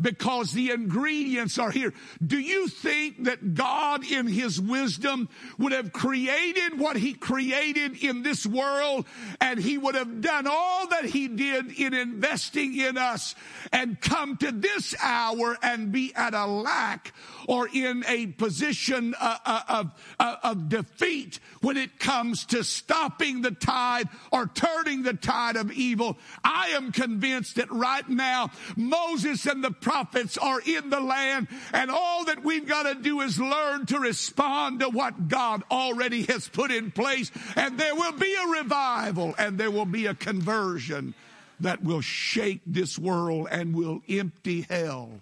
because 0.00 0.52
the 0.52 0.70
ingredients 0.70 1.58
are 1.58 1.70
here. 1.70 1.92
Do 2.24 2.38
you 2.38 2.68
think 2.68 3.24
that 3.24 3.54
God 3.54 4.04
in 4.04 4.26
his 4.26 4.60
wisdom 4.60 5.28
would 5.58 5.72
have 5.72 5.92
created 5.92 6.78
what 6.78 6.96
he 6.96 7.14
created 7.14 8.02
in 8.02 8.22
this 8.22 8.46
world 8.46 9.06
and 9.40 9.58
he 9.58 9.78
would 9.78 9.94
have 9.94 10.20
done 10.20 10.46
all 10.46 10.88
that 10.88 11.04
he 11.04 11.28
did 11.28 11.72
in 11.72 11.94
investing 11.94 12.78
in 12.78 12.98
us 12.98 13.34
and 13.72 14.00
come 14.00 14.36
to 14.38 14.52
this 14.52 14.94
hour 15.02 15.56
and 15.62 15.92
be 15.92 16.12
at 16.14 16.34
a 16.34 16.46
lack 16.46 17.12
or 17.48 17.68
in 17.72 18.04
a 18.06 18.26
position 18.26 19.14
uh, 19.20 19.36
uh, 19.44 19.62
of, 19.68 19.92
uh, 20.18 20.36
of 20.42 20.68
defeat 20.68 21.38
when 21.60 21.76
it 21.76 21.98
comes 21.98 22.44
to 22.46 22.64
stopping 22.64 23.42
the 23.42 23.50
tide 23.50 24.08
or 24.32 24.46
turning 24.46 25.02
the 25.02 25.14
tide 25.14 25.56
of 25.56 25.72
evil. 25.72 26.18
I 26.44 26.68
am 26.68 26.92
convinced 26.92 27.56
that 27.56 27.70
right 27.70 28.08
now 28.08 28.50
Moses 28.76 29.46
and 29.46 29.62
the 29.62 29.70
prophets 29.86 30.36
are 30.36 30.60
in 30.62 30.90
the 30.90 30.98
land 30.98 31.46
and 31.72 31.92
all 31.92 32.24
that 32.24 32.42
we've 32.42 32.66
got 32.66 32.82
to 32.82 32.94
do 33.00 33.20
is 33.20 33.38
learn 33.38 33.86
to 33.86 34.00
respond 34.00 34.80
to 34.80 34.88
what 34.88 35.28
God 35.28 35.62
already 35.70 36.24
has 36.24 36.48
put 36.48 36.72
in 36.72 36.90
place 36.90 37.30
and 37.54 37.78
there 37.78 37.94
will 37.94 38.10
be 38.10 38.34
a 38.34 38.60
revival 38.60 39.32
and 39.38 39.56
there 39.56 39.70
will 39.70 39.86
be 39.86 40.06
a 40.06 40.14
conversion 40.14 41.14
that 41.60 41.84
will 41.84 42.00
shake 42.00 42.62
this 42.66 42.98
world 42.98 43.46
and 43.48 43.76
will 43.76 44.02
empty 44.08 44.62
hell 44.62 45.20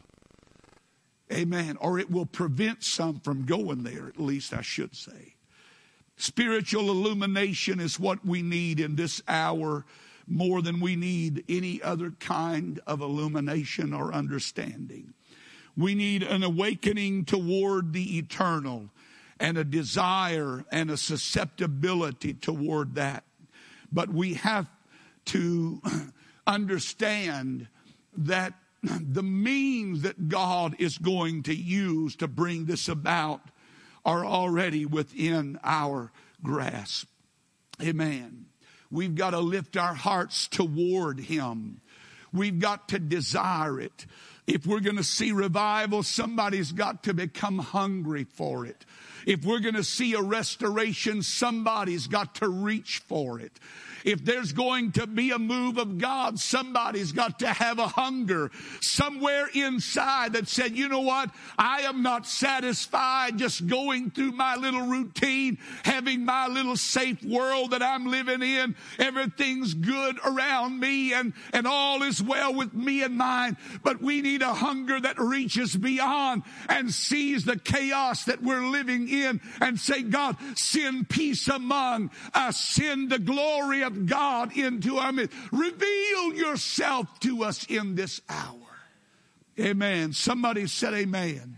Amen. 1.33 1.77
Or 1.81 1.99
it 1.99 2.11
will 2.11 2.27
prevent 2.27 2.85
some 2.85 3.19
from 3.21 3.45
going 3.45 3.83
there, 3.83 4.07
at 4.09 4.21
least 4.21 4.53
I 4.53 4.61
should 4.63 4.95
say. 4.95 5.35
Spiritual 6.17 6.91
illumination 6.91 7.81
is 7.81 7.99
what 7.99 8.25
we 8.25 8.41
need 8.41 8.79
in 8.79 8.95
this 8.95 9.23
hour 9.27 9.85
more 10.27 10.63
than 10.63 10.81
we 10.81 10.97
need 10.97 11.45
any 11.49 11.83
other 11.83 12.11
kind 12.13 12.81
of 12.87 13.01
illumination 13.01 13.93
or 13.93 14.13
understanding. 14.13 15.15
We 15.77 15.95
need 15.95 16.23
an 16.23 16.43
awakening 16.43 17.25
toward 17.25 17.93
the 17.93 18.19
eternal 18.19 18.91
and 19.41 19.59
a 19.59 19.65
desire 19.65 20.65
and 20.71 20.91
a 20.91 20.97
susceptibility 20.97 22.35
toward 22.35 22.95
that. 22.95 23.25
But 23.93 24.11
we 24.11 24.35
have 24.35 24.67
to 25.27 25.83
understand 26.47 27.69
that 28.17 28.55
the 28.83 29.23
means 29.23 30.03
that 30.03 30.29
God 30.29 30.77
is 30.79 30.99
going 30.99 31.43
to 31.45 31.55
use 31.55 32.17
to 32.17 32.29
bring 32.29 32.67
this 32.67 32.89
about 32.89 33.41
are 34.05 34.25
already 34.25 34.85
within 34.85 35.59
our 35.65 36.13
grasp. 36.43 37.09
Amen. 37.83 38.47
We've 38.91 39.15
got 39.15 39.31
to 39.31 39.41
lift 39.41 39.77
our 39.77 39.95
hearts 39.95 40.49
toward 40.49 41.21
Him. 41.21 41.81
We've 42.33 42.59
got 42.59 42.89
to 42.89 42.99
desire 42.99 43.81
it. 43.81 44.07
If 44.47 44.67
we're 44.67 44.81
going 44.81 44.97
to 44.97 45.05
see 45.05 45.33
revival, 45.33 46.03
somebody's 46.03 46.73
got 46.73 47.05
to 47.05 47.15
become 47.15 47.59
hungry 47.59 48.25
for 48.25 48.67
it. 48.67 48.85
If 49.27 49.45
we're 49.45 49.61
going 49.61 49.75
to 49.75 49.85
see 49.85 50.15
a 50.15 50.21
restoration, 50.21 51.23
somebody's 51.23 52.09
got 52.09 52.35
to 52.37 52.49
reach 52.49 53.03
for 53.07 53.41
it. 53.41 53.59
If 54.05 54.25
there's 54.25 54.53
going 54.53 54.93
to 54.93 55.07
be 55.07 55.31
a 55.31 55.39
move 55.39 55.79
of 55.79 55.99
God, 55.99 56.39
somebody's 56.39 57.13
got 57.13 57.39
to 57.41 57.49
have 57.49 57.79
a 57.79 57.89
hunger 57.89 58.51
somewhere 58.83 59.49
inside 59.55 60.35
that 60.35 60.47
said, 60.47 60.77
you 60.77 60.89
know 60.89 61.01
what? 61.01 61.31
I 61.59 61.81
am 61.81 62.03
not 62.03 62.27
satisfied 62.27 63.39
just 63.39 63.67
going 63.67 64.11
through 64.11 64.33
my 64.33 64.57
little 64.57 64.87
routine, 64.87 65.59
having 65.85 66.25
my 66.25 66.49
little 66.49 66.77
safe 66.77 67.23
world 67.25 67.71
that 67.71 67.83
I'm 67.83 68.07
living 68.07 68.43
in. 68.43 68.77
Everything's 68.99 69.73
good 69.73 70.19
around 70.25 70.79
me 70.79 71.15
and, 71.15 71.33
and 71.53 71.67
all 71.67 72.03
is 72.03 72.23
well 72.23 72.55
with 72.55 72.75
me 72.75 73.03
and 73.03 73.17
mine. 73.17 73.57
But 73.83 74.03
we 74.03 74.21
need 74.21 74.43
a 74.43 74.55
hunger 74.55 75.01
that 75.01 75.19
reaches 75.19 75.75
beyond 75.75 76.43
and 76.69 76.93
sees 76.93 77.45
the 77.45 77.59
chaos 77.59 78.25
that 78.25 78.43
we're 78.43 78.67
living 78.67 79.09
in 79.09 79.41
and 79.61 79.81
say, 79.81 80.03
God, 80.03 80.37
send 80.57 81.09
peace 81.09 81.49
among 81.49 82.11
us, 82.35 82.61
send 82.61 83.11
the 83.11 83.19
glory 83.19 83.83
of 83.83 83.94
God 83.95 84.57
into 84.57 84.99
our 84.99 85.13
midst. 85.13 85.37
Reveal 85.53 86.35
yourself 86.35 87.21
to 87.21 87.45
us 87.45 87.65
in 87.67 87.95
this 87.95 88.21
hour. 88.29 88.59
Amen. 89.59 90.13
Somebody 90.13 90.67
said 90.67 90.95
amen. 90.95 91.57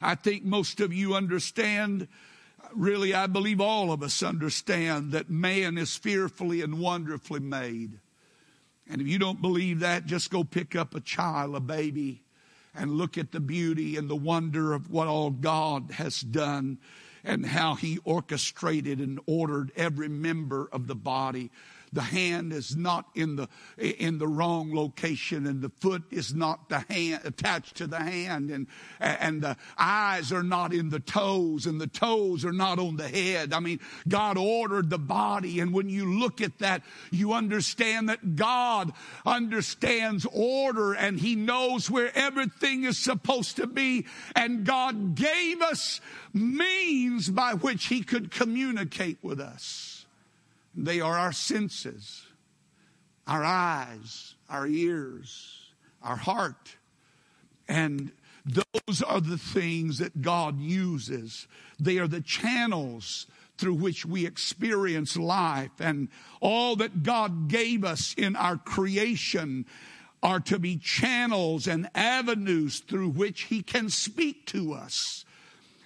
I 0.00 0.14
think 0.14 0.44
most 0.44 0.80
of 0.80 0.92
you 0.92 1.14
understand 1.14 2.08
really, 2.74 3.14
I 3.14 3.26
believe 3.26 3.60
all 3.60 3.92
of 3.92 4.02
us 4.02 4.22
understand 4.22 5.12
that 5.12 5.30
man 5.30 5.78
is 5.78 5.96
fearfully 5.96 6.62
and 6.62 6.78
wonderfully 6.78 7.40
made. 7.40 7.98
And 8.88 9.00
if 9.00 9.08
you 9.08 9.18
don't 9.18 9.42
believe 9.42 9.80
that, 9.80 10.06
just 10.06 10.30
go 10.30 10.44
pick 10.44 10.74
up 10.74 10.94
a 10.94 11.00
child, 11.00 11.54
a 11.54 11.60
baby, 11.60 12.22
and 12.74 12.92
look 12.92 13.18
at 13.18 13.32
the 13.32 13.40
beauty 13.40 13.96
and 13.96 14.08
the 14.08 14.16
wonder 14.16 14.72
of 14.72 14.90
what 14.90 15.08
all 15.08 15.30
God 15.30 15.90
has 15.92 16.20
done 16.20 16.78
and 17.24 17.44
how 17.46 17.74
He 17.74 17.98
orchestrated 18.04 19.00
and 19.00 19.20
ordered 19.26 19.72
every 19.76 20.08
member 20.08 20.68
of 20.72 20.86
the 20.86 20.94
body 20.94 21.50
the 21.92 22.02
hand 22.02 22.52
is 22.52 22.76
not 22.76 23.06
in 23.14 23.36
the 23.36 23.48
in 23.78 24.18
the 24.18 24.28
wrong 24.28 24.74
location 24.74 25.46
and 25.46 25.62
the 25.62 25.70
foot 25.80 26.02
is 26.10 26.34
not 26.34 26.68
the 26.68 26.80
hand 26.90 27.22
attached 27.24 27.76
to 27.76 27.86
the 27.86 27.98
hand 27.98 28.50
and 28.50 28.66
and 29.00 29.42
the 29.42 29.56
eyes 29.76 30.32
are 30.32 30.42
not 30.42 30.72
in 30.72 30.90
the 30.90 31.00
toes 31.00 31.66
and 31.66 31.80
the 31.80 31.86
toes 31.86 32.44
are 32.44 32.52
not 32.52 32.78
on 32.78 32.96
the 32.96 33.08
head. 33.08 33.52
I 33.52 33.60
mean 33.60 33.80
god 34.06 34.36
ordered 34.36 34.90
the 34.90 34.98
body 34.98 35.60
and 35.60 35.72
when 35.72 35.88
you 35.88 36.18
look 36.18 36.40
at 36.40 36.58
that 36.58 36.82
you 37.10 37.32
understand 37.32 38.08
that 38.08 38.36
god 38.36 38.92
understands 39.24 40.26
order 40.32 40.94
and 40.94 41.18
he 41.18 41.34
knows 41.34 41.90
where 41.90 42.10
everything 42.16 42.84
is 42.84 42.98
supposed 42.98 43.56
to 43.56 43.66
be 43.66 44.06
and 44.34 44.64
god 44.64 45.14
gave 45.14 45.62
us 45.62 46.00
means 46.32 47.28
by 47.30 47.54
which 47.54 47.86
he 47.86 48.02
could 48.02 48.30
communicate 48.30 49.18
with 49.22 49.40
us 49.40 49.97
they 50.86 51.00
are 51.00 51.18
our 51.18 51.32
senses, 51.32 52.26
our 53.26 53.44
eyes, 53.44 54.34
our 54.48 54.66
ears, 54.66 55.72
our 56.02 56.16
heart. 56.16 56.76
And 57.68 58.12
those 58.44 59.02
are 59.02 59.20
the 59.20 59.38
things 59.38 59.98
that 59.98 60.22
God 60.22 60.60
uses. 60.60 61.46
They 61.78 61.98
are 61.98 62.08
the 62.08 62.20
channels 62.20 63.26
through 63.58 63.74
which 63.74 64.06
we 64.06 64.24
experience 64.24 65.16
life. 65.16 65.72
And 65.80 66.08
all 66.40 66.76
that 66.76 67.02
God 67.02 67.48
gave 67.48 67.84
us 67.84 68.14
in 68.16 68.36
our 68.36 68.56
creation 68.56 69.66
are 70.22 70.40
to 70.40 70.58
be 70.58 70.76
channels 70.76 71.66
and 71.66 71.90
avenues 71.94 72.80
through 72.80 73.10
which 73.10 73.42
He 73.42 73.62
can 73.62 73.90
speak 73.90 74.46
to 74.46 74.72
us. 74.72 75.24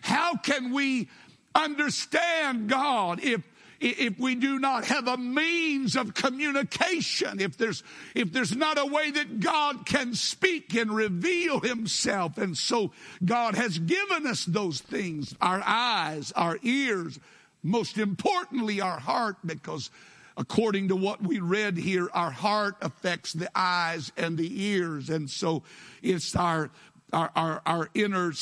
How 0.03 0.37
can 0.37 0.73
we 0.73 1.09
understand 1.55 2.69
God 2.69 3.23
if 3.23 3.43
if 3.83 4.19
we 4.19 4.35
do 4.37 4.59
not 4.59 4.85
have 4.85 5.09
a 5.09 5.17
means 5.17 5.97
of 5.97 6.15
communication, 6.15 7.41
if 7.41 7.57
there's, 7.57 7.83
if 8.15 8.33
there's 8.33 8.55
not 8.55 8.79
a 8.79 8.87
way 8.87 9.11
that 9.11 9.41
God 9.41 9.85
can 9.85 10.15
speak 10.15 10.75
and 10.75 10.95
reveal 10.95 11.61
himself. 11.61 12.39
And 12.39 12.57
so 12.57 12.93
God 13.25 13.57
has 13.57 13.79
given 13.79 14.27
us 14.27 14.45
those 14.45 14.81
things, 14.81 15.35
our 15.41 15.63
eyes, 15.67 16.33
our 16.33 16.59
ears, 16.63 17.19
most 17.63 17.99
importantly, 17.99 18.81
our 18.81 19.01
heart, 19.01 19.37
because 19.45 19.91
according 20.37 20.89
to 20.89 20.97
what 20.97 21.23
we 21.23 21.41
read 21.41 21.77
here, 21.77 22.09
our 22.15 22.31
heart 22.31 22.77
affects 22.83 23.33
the 23.33 23.51
eyes 23.55 24.13
and 24.17 24.39
the 24.39 24.65
ears. 24.65 25.11
And 25.11 25.29
so 25.29 25.65
it's 26.03 26.37
our, 26.37 26.71
our, 27.13 27.31
our, 27.35 27.63
our 27.67 27.91
inner 27.95 28.33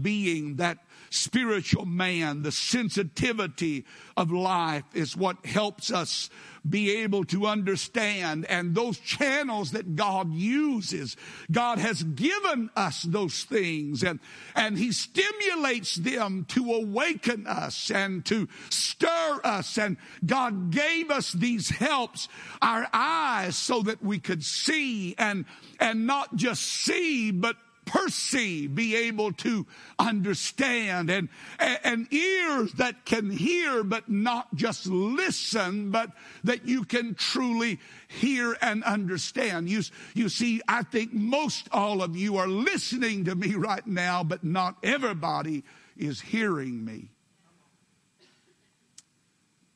being 0.00 0.56
that 0.56 0.78
spiritual 1.16 1.86
man, 1.86 2.42
the 2.42 2.52
sensitivity 2.52 3.84
of 4.16 4.30
life 4.30 4.84
is 4.94 5.16
what 5.16 5.44
helps 5.44 5.90
us 5.90 6.30
be 6.68 7.02
able 7.02 7.24
to 7.24 7.46
understand. 7.46 8.44
And 8.46 8.74
those 8.74 8.98
channels 8.98 9.72
that 9.72 9.96
God 9.96 10.32
uses, 10.32 11.16
God 11.50 11.78
has 11.78 12.02
given 12.02 12.70
us 12.76 13.02
those 13.02 13.44
things 13.44 14.02
and, 14.02 14.20
and 14.54 14.78
He 14.78 14.92
stimulates 14.92 15.96
them 15.96 16.44
to 16.48 16.72
awaken 16.72 17.46
us 17.46 17.90
and 17.90 18.24
to 18.26 18.48
stir 18.70 19.40
us. 19.44 19.78
And 19.78 19.96
God 20.24 20.70
gave 20.70 21.10
us 21.10 21.32
these 21.32 21.68
helps, 21.68 22.28
our 22.60 22.88
eyes, 22.92 23.56
so 23.56 23.82
that 23.82 24.02
we 24.02 24.18
could 24.18 24.44
see 24.44 25.14
and, 25.18 25.44
and 25.80 26.06
not 26.06 26.36
just 26.36 26.62
see, 26.62 27.30
but 27.30 27.56
perceive, 27.86 28.74
be 28.74 28.94
able 28.94 29.32
to 29.32 29.66
understand, 29.98 31.08
and, 31.08 31.28
and 31.58 32.12
ears 32.12 32.72
that 32.74 33.06
can 33.06 33.30
hear 33.30 33.82
but 33.82 34.10
not 34.10 34.54
just 34.54 34.86
listen, 34.86 35.90
but 35.90 36.10
that 36.44 36.68
you 36.68 36.84
can 36.84 37.14
truly 37.14 37.80
hear 38.08 38.56
and 38.60 38.84
understand. 38.84 39.70
You, 39.70 39.82
you 40.14 40.28
see, 40.28 40.60
I 40.68 40.82
think 40.82 41.14
most 41.14 41.68
all 41.72 42.02
of 42.02 42.16
you 42.16 42.36
are 42.36 42.48
listening 42.48 43.24
to 43.24 43.34
me 43.34 43.54
right 43.54 43.86
now, 43.86 44.22
but 44.22 44.44
not 44.44 44.76
everybody 44.82 45.64
is 45.96 46.20
hearing 46.20 46.84
me. 46.84 47.10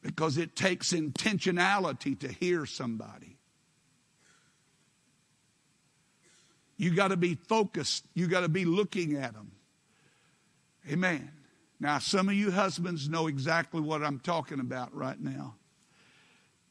Because 0.03 0.39
it 0.39 0.57
takes 0.57 0.93
intentionality 0.93 2.19
to 2.21 2.29
hear 2.29 2.67
somebody. 2.67 3.37
You 6.81 6.95
got 6.95 7.09
to 7.09 7.19
be 7.19 7.35
focused. 7.35 8.07
You 8.15 8.27
got 8.27 8.41
to 8.41 8.49
be 8.49 8.65
looking 8.65 9.15
at 9.17 9.35
them. 9.35 9.53
Amen. 10.91 11.31
Now, 11.79 11.99
some 11.99 12.31
of 12.31 12.35
you 12.35 12.51
husbands 12.51 13.07
know 13.07 13.27
exactly 13.27 13.83
what 13.83 14.03
I'm 14.03 14.19
talking 14.19 14.61
about 14.61 14.95
right 14.95 15.21
now. 15.21 15.57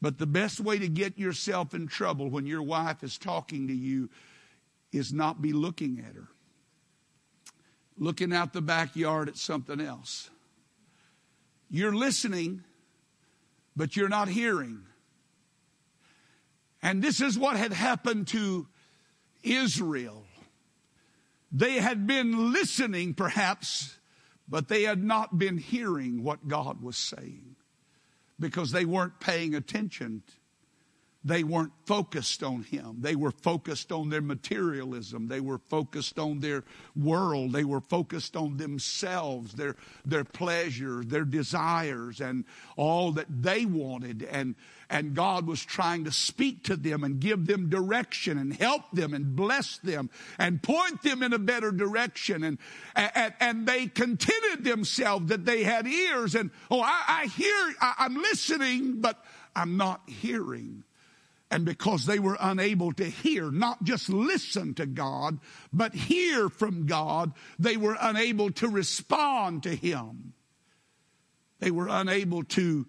But 0.02 0.18
the 0.18 0.26
best 0.26 0.58
way 0.58 0.80
to 0.80 0.88
get 0.88 1.16
yourself 1.16 1.74
in 1.74 1.86
trouble 1.86 2.28
when 2.28 2.44
your 2.44 2.60
wife 2.60 3.04
is 3.04 3.18
talking 3.18 3.68
to 3.68 3.72
you 3.72 4.10
is 4.90 5.12
not 5.12 5.40
be 5.40 5.52
looking 5.52 6.04
at 6.04 6.16
her. 6.16 6.26
Looking 7.96 8.32
out 8.32 8.52
the 8.52 8.62
backyard 8.62 9.28
at 9.28 9.36
something 9.36 9.80
else. 9.80 10.28
You're 11.70 11.94
listening, 11.94 12.64
but 13.76 13.94
you're 13.94 14.08
not 14.08 14.26
hearing. 14.26 14.82
And 16.82 17.00
this 17.00 17.20
is 17.20 17.38
what 17.38 17.56
had 17.56 17.72
happened 17.72 18.26
to 18.28 18.66
Israel. 19.42 20.24
They 21.52 21.74
had 21.74 22.06
been 22.06 22.52
listening, 22.52 23.14
perhaps, 23.14 23.98
but 24.48 24.68
they 24.68 24.84
had 24.84 25.02
not 25.02 25.38
been 25.38 25.58
hearing 25.58 26.22
what 26.22 26.48
God 26.48 26.82
was 26.82 26.96
saying 26.96 27.56
because 28.38 28.72
they 28.72 28.84
weren't 28.84 29.20
paying 29.20 29.54
attention 29.54 30.22
they 31.22 31.44
weren't 31.44 31.72
focused 31.84 32.42
on 32.42 32.62
him. 32.62 32.96
They 33.00 33.14
were 33.14 33.30
focused 33.30 33.92
on 33.92 34.08
their 34.08 34.22
materialism. 34.22 35.28
They 35.28 35.40
were 35.40 35.58
focused 35.68 36.18
on 36.18 36.40
their 36.40 36.64
world. 36.96 37.52
They 37.52 37.64
were 37.64 37.82
focused 37.82 38.36
on 38.36 38.56
themselves, 38.56 39.52
their, 39.52 39.76
their 40.06 40.24
pleasures, 40.24 41.06
their 41.06 41.26
desires, 41.26 42.22
and 42.22 42.46
all 42.76 43.12
that 43.12 43.26
they 43.28 43.66
wanted. 43.66 44.22
And, 44.22 44.54
and 44.90 45.14
God 45.14 45.46
was 45.46 45.64
trying 45.64 46.04
to 46.04 46.12
speak 46.12 46.64
to 46.64 46.76
them 46.76 47.04
and 47.04 47.20
give 47.20 47.46
them 47.46 47.70
direction 47.70 48.36
and 48.36 48.52
help 48.52 48.90
them 48.92 49.14
and 49.14 49.36
bless 49.36 49.78
them 49.78 50.10
and 50.38 50.62
point 50.62 51.02
them 51.02 51.22
in 51.22 51.32
a 51.32 51.38
better 51.38 51.70
direction. 51.70 52.42
And, 52.42 52.58
and, 52.96 53.32
and 53.40 53.66
they 53.66 53.86
contented 53.86 54.64
themselves 54.64 55.26
that 55.26 55.44
they 55.44 55.62
had 55.62 55.86
ears 55.86 56.34
and, 56.34 56.50
oh, 56.70 56.80
I, 56.80 57.02
I 57.06 57.26
hear, 57.26 57.74
I, 57.80 57.94
I'm 57.98 58.16
listening, 58.16 59.00
but 59.00 59.24
I'm 59.54 59.76
not 59.76 60.02
hearing. 60.06 60.82
And 61.52 61.64
because 61.64 62.06
they 62.06 62.18
were 62.18 62.36
unable 62.38 62.92
to 62.92 63.04
hear, 63.04 63.50
not 63.50 63.82
just 63.82 64.08
listen 64.08 64.74
to 64.74 64.86
God, 64.86 65.38
but 65.72 65.94
hear 65.94 66.48
from 66.48 66.86
God, 66.86 67.32
they 67.58 67.76
were 67.76 67.96
unable 68.00 68.52
to 68.52 68.68
respond 68.68 69.64
to 69.64 69.74
Him. 69.74 70.32
They 71.58 71.70
were 71.70 71.88
unable 71.90 72.44
to 72.44 72.86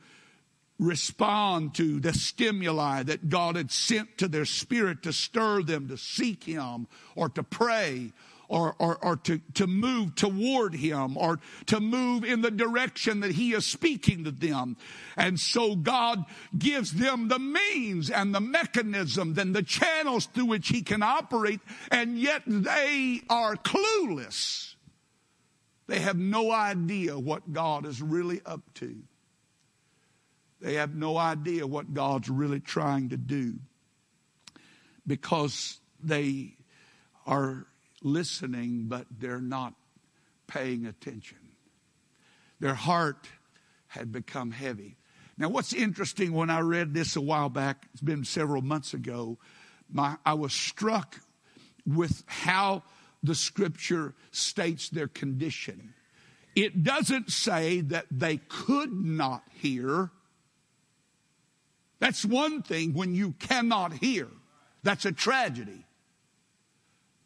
respond 0.81 1.75
to 1.75 1.99
the 1.99 2.11
stimuli 2.11 3.03
that 3.03 3.29
God 3.29 3.55
had 3.55 3.71
sent 3.71 4.17
to 4.17 4.27
their 4.27 4.45
spirit 4.45 5.03
to 5.03 5.13
stir 5.13 5.61
them 5.61 5.87
to 5.87 5.97
seek 5.97 6.43
Him 6.43 6.87
or 7.15 7.29
to 7.29 7.43
pray 7.43 8.11
or, 8.51 8.75
or, 8.79 8.97
or 8.97 9.15
to, 9.15 9.39
to 9.53 9.65
move 9.65 10.13
toward 10.15 10.75
him 10.75 11.15
or 11.15 11.39
to 11.67 11.79
move 11.79 12.25
in 12.25 12.41
the 12.41 12.51
direction 12.51 13.21
that 13.21 13.31
he 13.31 13.53
is 13.53 13.65
speaking 13.65 14.25
to 14.25 14.31
them. 14.31 14.75
And 15.15 15.39
so 15.39 15.73
God 15.77 16.25
gives 16.57 16.91
them 16.91 17.29
the 17.29 17.39
means 17.39 18.09
and 18.09 18.35
the 18.35 18.41
mechanism 18.41 19.39
and 19.39 19.55
the 19.55 19.63
channels 19.63 20.25
through 20.25 20.47
which 20.47 20.67
he 20.67 20.81
can 20.81 21.01
operate, 21.01 21.61
and 21.91 22.19
yet 22.19 22.43
they 22.45 23.21
are 23.29 23.55
clueless. 23.55 24.75
They 25.87 25.99
have 25.99 26.17
no 26.17 26.51
idea 26.51 27.17
what 27.17 27.53
God 27.53 27.85
is 27.85 28.01
really 28.01 28.41
up 28.45 28.61
to. 28.75 28.97
They 30.61 30.75
have 30.75 30.95
no 30.95 31.17
idea 31.17 31.65
what 31.65 31.93
God's 31.93 32.29
really 32.29 32.59
trying 32.59 33.09
to 33.09 33.17
do 33.17 33.55
because 35.07 35.79
they 36.03 36.53
are 37.25 37.65
listening, 38.03 38.85
but 38.87 39.05
they're 39.19 39.41
not 39.41 39.73
paying 40.47 40.85
attention. 40.85 41.37
Their 42.59 42.75
heart 42.75 43.27
had 43.87 44.11
become 44.11 44.51
heavy. 44.51 44.97
Now, 45.37 45.49
what's 45.49 45.73
interesting 45.73 46.33
when 46.33 46.49
I 46.49 46.59
read 46.59 46.93
this 46.93 47.15
a 47.15 47.21
while 47.21 47.49
back, 47.49 47.87
it's 47.93 48.01
been 48.01 48.23
several 48.23 48.61
months 48.61 48.93
ago, 48.93 49.39
my, 49.91 50.17
I 50.23 50.35
was 50.35 50.53
struck 50.53 51.19
with 51.85 52.23
how 52.27 52.83
the 53.23 53.35
scripture 53.35 54.13
states 54.31 54.89
their 54.89 55.07
condition. 55.07 55.93
it 56.55 56.83
doesn't 56.83 57.31
say 57.31 57.81
that 57.81 58.05
they 58.11 58.37
could 58.37 58.91
not 58.91 59.43
hear. 59.53 60.11
That's 62.01 62.25
one 62.25 62.63
thing 62.63 62.93
when 62.93 63.13
you 63.13 63.35
cannot 63.39 63.93
hear. 63.93 64.27
That's 64.81 65.05
a 65.05 65.11
tragedy. 65.11 65.85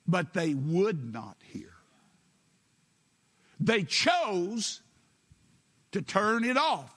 But 0.06 0.34
they 0.34 0.54
would 0.54 1.14
not 1.14 1.38
hear. 1.42 1.72
They 3.60 3.84
chose 3.84 4.82
to 5.94 6.02
turn 6.02 6.44
it 6.44 6.58
off. 6.58 6.94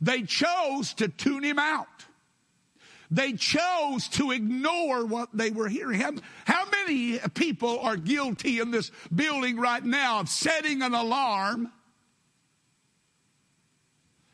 They 0.00 0.22
chose 0.22 0.94
to 0.94 1.08
tune 1.08 1.44
him 1.44 1.58
out. 1.58 1.86
They 3.10 3.34
chose 3.34 4.08
to 4.08 4.30
ignore 4.30 5.04
what 5.04 5.28
they 5.34 5.50
were 5.50 5.68
hearing. 5.68 6.00
How, 6.00 6.12
how, 6.46 6.64
many 6.70 7.18
people 7.34 7.78
are 7.80 7.96
guilty 7.96 8.58
in 8.58 8.70
this 8.70 8.90
building 9.14 9.58
right 9.58 9.84
now 9.84 10.20
of 10.20 10.30
setting 10.30 10.80
an 10.80 10.94
alarm 10.94 11.70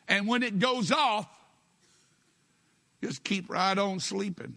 and 0.08 0.26
when 0.26 0.42
it 0.42 0.58
goes 0.58 0.90
off, 0.90 1.28
just 3.02 3.24
keep 3.24 3.48
right 3.48 3.76
on 3.76 4.00
sleeping 4.00 4.56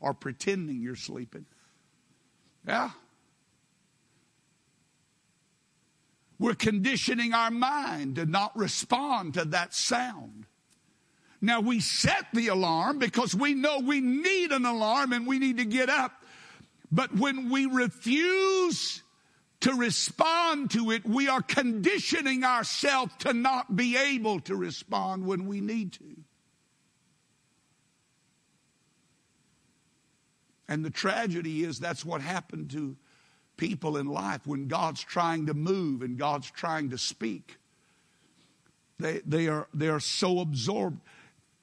or 0.00 0.14
pretending 0.14 0.80
you're 0.80 0.96
sleeping? 0.96 1.46
Yeah. 2.66 2.90
We're 6.38 6.54
conditioning 6.54 7.32
our 7.34 7.50
mind 7.50 8.16
to 8.16 8.26
not 8.26 8.56
respond 8.56 9.34
to 9.34 9.44
that 9.46 9.74
sound. 9.74 10.46
Now 11.40 11.60
we 11.60 11.80
set 11.80 12.26
the 12.32 12.48
alarm 12.48 12.98
because 12.98 13.34
we 13.34 13.54
know 13.54 13.80
we 13.80 14.00
need 14.00 14.52
an 14.52 14.64
alarm 14.64 15.12
and 15.12 15.26
we 15.26 15.38
need 15.38 15.58
to 15.58 15.64
get 15.64 15.88
up. 15.88 16.12
But 16.90 17.14
when 17.14 17.50
we 17.50 17.66
refuse 17.66 19.02
to 19.60 19.74
respond 19.74 20.70
to 20.72 20.90
it, 20.90 21.04
we 21.04 21.28
are 21.28 21.42
conditioning 21.42 22.44
ourselves 22.44 23.12
to 23.20 23.32
not 23.32 23.74
be 23.74 23.96
able 23.96 24.40
to 24.40 24.56
respond 24.56 25.26
when 25.26 25.46
we 25.46 25.60
need 25.60 25.92
to. 25.94 26.04
And 30.68 30.84
the 30.84 30.90
tragedy 30.90 31.64
is 31.64 31.78
that's 31.78 32.04
what 32.04 32.20
happened 32.20 32.70
to 32.70 32.96
people 33.56 33.96
in 33.96 34.06
life 34.06 34.46
when 34.46 34.68
God's 34.68 35.02
trying 35.02 35.46
to 35.46 35.54
move 35.54 36.02
and 36.02 36.18
God's 36.18 36.50
trying 36.50 36.90
to 36.90 36.98
speak. 36.98 37.56
They, 38.98 39.20
they, 39.26 39.48
are, 39.48 39.68
they 39.72 39.88
are 39.88 40.00
so 40.00 40.40
absorbed 40.40 41.00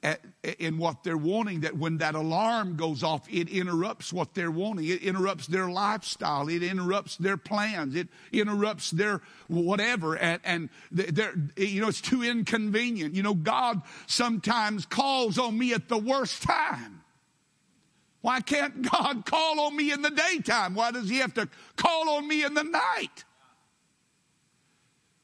at, 0.02 0.20
in 0.58 0.78
what 0.78 1.02
they're 1.04 1.16
wanting 1.16 1.60
that 1.60 1.76
when 1.76 1.98
that 1.98 2.14
alarm 2.14 2.76
goes 2.76 3.02
off, 3.02 3.26
it 3.28 3.48
interrupts 3.48 4.12
what 4.12 4.34
they're 4.34 4.50
wanting. 4.50 4.86
It 4.86 5.02
interrupts 5.02 5.46
their 5.46 5.68
lifestyle. 5.68 6.48
It 6.48 6.62
interrupts 6.62 7.16
their 7.16 7.36
plans. 7.36 7.94
It 7.94 8.08
interrupts 8.32 8.90
their 8.90 9.20
whatever. 9.48 10.16
And, 10.16 10.40
and 10.44 10.68
they're, 10.90 11.34
you 11.56 11.80
know, 11.80 11.88
it's 11.88 12.00
too 12.00 12.22
inconvenient. 12.22 13.14
You 13.14 13.22
know, 13.22 13.34
God 13.34 13.82
sometimes 14.06 14.86
calls 14.86 15.38
on 15.38 15.58
me 15.58 15.72
at 15.72 15.88
the 15.88 15.98
worst 15.98 16.42
time. 16.42 17.02
Why 18.26 18.40
can't 18.40 18.82
God 18.82 19.24
call 19.24 19.60
on 19.60 19.76
me 19.76 19.92
in 19.92 20.02
the 20.02 20.10
daytime? 20.10 20.74
Why 20.74 20.90
does 20.90 21.08
He 21.08 21.18
have 21.18 21.34
to 21.34 21.48
call 21.76 22.08
on 22.08 22.26
me 22.26 22.42
in 22.42 22.54
the 22.54 22.64
night? 22.64 23.22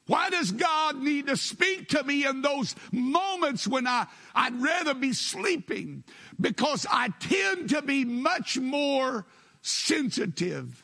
Why 0.07 0.29
does 0.29 0.53
God 0.53 1.01
need 1.01 1.27
to 1.27 1.35
speak 1.35 1.89
to 1.89 2.01
me 2.05 2.25
in 2.25 2.41
those 2.41 2.77
moments 2.93 3.67
when 3.67 3.87
I, 3.87 4.07
I'd 4.33 4.55
rather 4.61 4.93
be 4.93 5.11
sleeping? 5.11 6.05
Because 6.39 6.85
I 6.89 7.09
tend 7.19 7.71
to 7.71 7.81
be 7.81 8.05
much 8.05 8.57
more 8.57 9.25
sensitive 9.61 10.81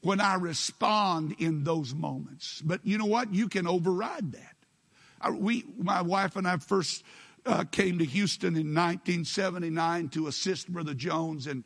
when 0.00 0.20
I 0.20 0.34
respond 0.34 1.36
in 1.38 1.62
those 1.62 1.94
moments. 1.94 2.60
But 2.64 2.80
you 2.82 2.98
know 2.98 3.06
what? 3.06 3.32
You 3.32 3.48
can 3.48 3.68
override 3.68 4.32
that. 4.32 5.36
We, 5.38 5.66
my 5.78 6.02
wife 6.02 6.34
and 6.34 6.48
I 6.48 6.56
first 6.56 7.04
uh, 7.48 7.64
came 7.64 7.98
to 7.98 8.04
Houston 8.04 8.48
in 8.48 8.74
1979 8.74 10.10
to 10.10 10.26
assist 10.26 10.68
Brother 10.68 10.92
Jones 10.92 11.46
in 11.46 11.64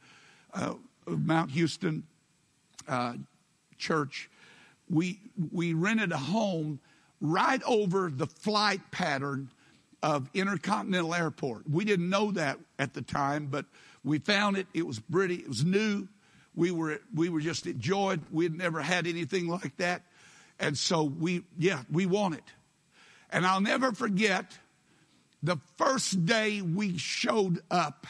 uh, 0.55 0.75
Mount 1.07 1.51
Houston 1.51 2.05
uh, 2.87 3.15
Church. 3.79 4.31
We 4.89 5.19
we 5.51 5.75
rented 5.75 6.13
a 6.13 6.19
home 6.19 6.79
right 7.21 7.63
over 7.67 8.11
the 8.11 8.27
flight 8.27 8.81
pattern 8.93 9.51
of 10.03 10.31
Intercontinental 10.35 11.15
Airport. 11.15 11.69
We 11.69 11.85
didn't 11.85 12.09
know 12.09 12.31
that 12.33 12.59
at 12.79 12.95
the 12.95 13.03
time, 13.03 13.47
but 13.47 13.67
we 14.05 14.19
found 14.19 14.57
it. 14.57 14.69
It 14.75 14.87
was 14.87 15.01
pretty. 15.01 15.37
It 15.37 15.49
was 15.49 15.65
new. 15.65 16.07
We 16.55 16.71
were 16.71 17.01
we 17.13 17.29
were 17.29 17.41
just 17.41 17.67
enjoyed. 17.67 18.21
We 18.31 18.45
had 18.45 18.55
never 18.55 18.81
had 18.81 19.09
anything 19.09 19.49
like 19.49 19.77
that, 19.79 20.03
and 20.61 20.79
so 20.79 21.03
we 21.03 21.43
yeah 21.59 21.83
we 21.91 22.07
want 22.07 22.37
it. 22.37 22.45
And 23.31 23.45
I'll 23.45 23.63
never 23.63 23.93
forget 23.93 24.59
the 25.43 25.59
first 25.77 26.25
day 26.25 26.63
we 26.63 26.99
showed 26.99 27.61
up, 27.71 28.07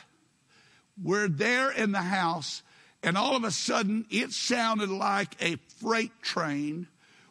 we're 1.03 1.29
there 1.29 1.71
in 1.71 1.93
the 1.93 2.03
house, 2.03 2.63
and 3.03 3.17
all 3.17 3.35
of 3.35 3.45
a 3.45 3.51
sudden 3.51 4.07
it 4.11 4.33
sounded 4.33 4.91
like 4.91 5.35
a 5.43 5.57
freight 5.81 6.13
train 6.23 6.87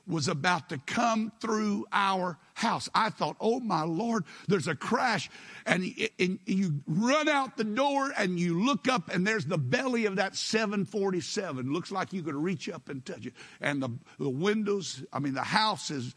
was 0.07 0.27
about 0.27 0.69
to 0.69 0.77
come 0.79 1.31
through 1.39 1.85
our 1.91 2.37
house. 2.55 2.89
I 2.93 3.09
thought, 3.09 3.37
oh 3.39 3.59
my 3.59 3.83
Lord, 3.83 4.25
there's 4.47 4.67
a 4.67 4.75
crash. 4.75 5.29
And, 5.65 5.93
and, 6.19 6.39
you 6.45 6.81
run 6.87 7.29
out 7.29 7.55
the 7.55 7.63
door 7.63 8.11
and 8.17 8.39
you 8.39 8.63
look 8.63 8.87
up 8.87 9.09
and 9.13 9.25
there's 9.25 9.45
the 9.45 9.57
belly 9.57 10.05
of 10.05 10.17
that 10.17 10.35
747. 10.35 11.71
Looks 11.71 11.91
like 11.91 12.13
you 12.13 12.23
could 12.23 12.35
reach 12.35 12.67
up 12.67 12.89
and 12.89 13.05
touch 13.05 13.27
it. 13.27 13.33
And 13.61 13.81
the, 13.81 13.89
the 14.19 14.29
windows, 14.29 15.03
I 15.13 15.19
mean, 15.19 15.33
the 15.33 15.41
house 15.41 15.91
is, 15.91 16.13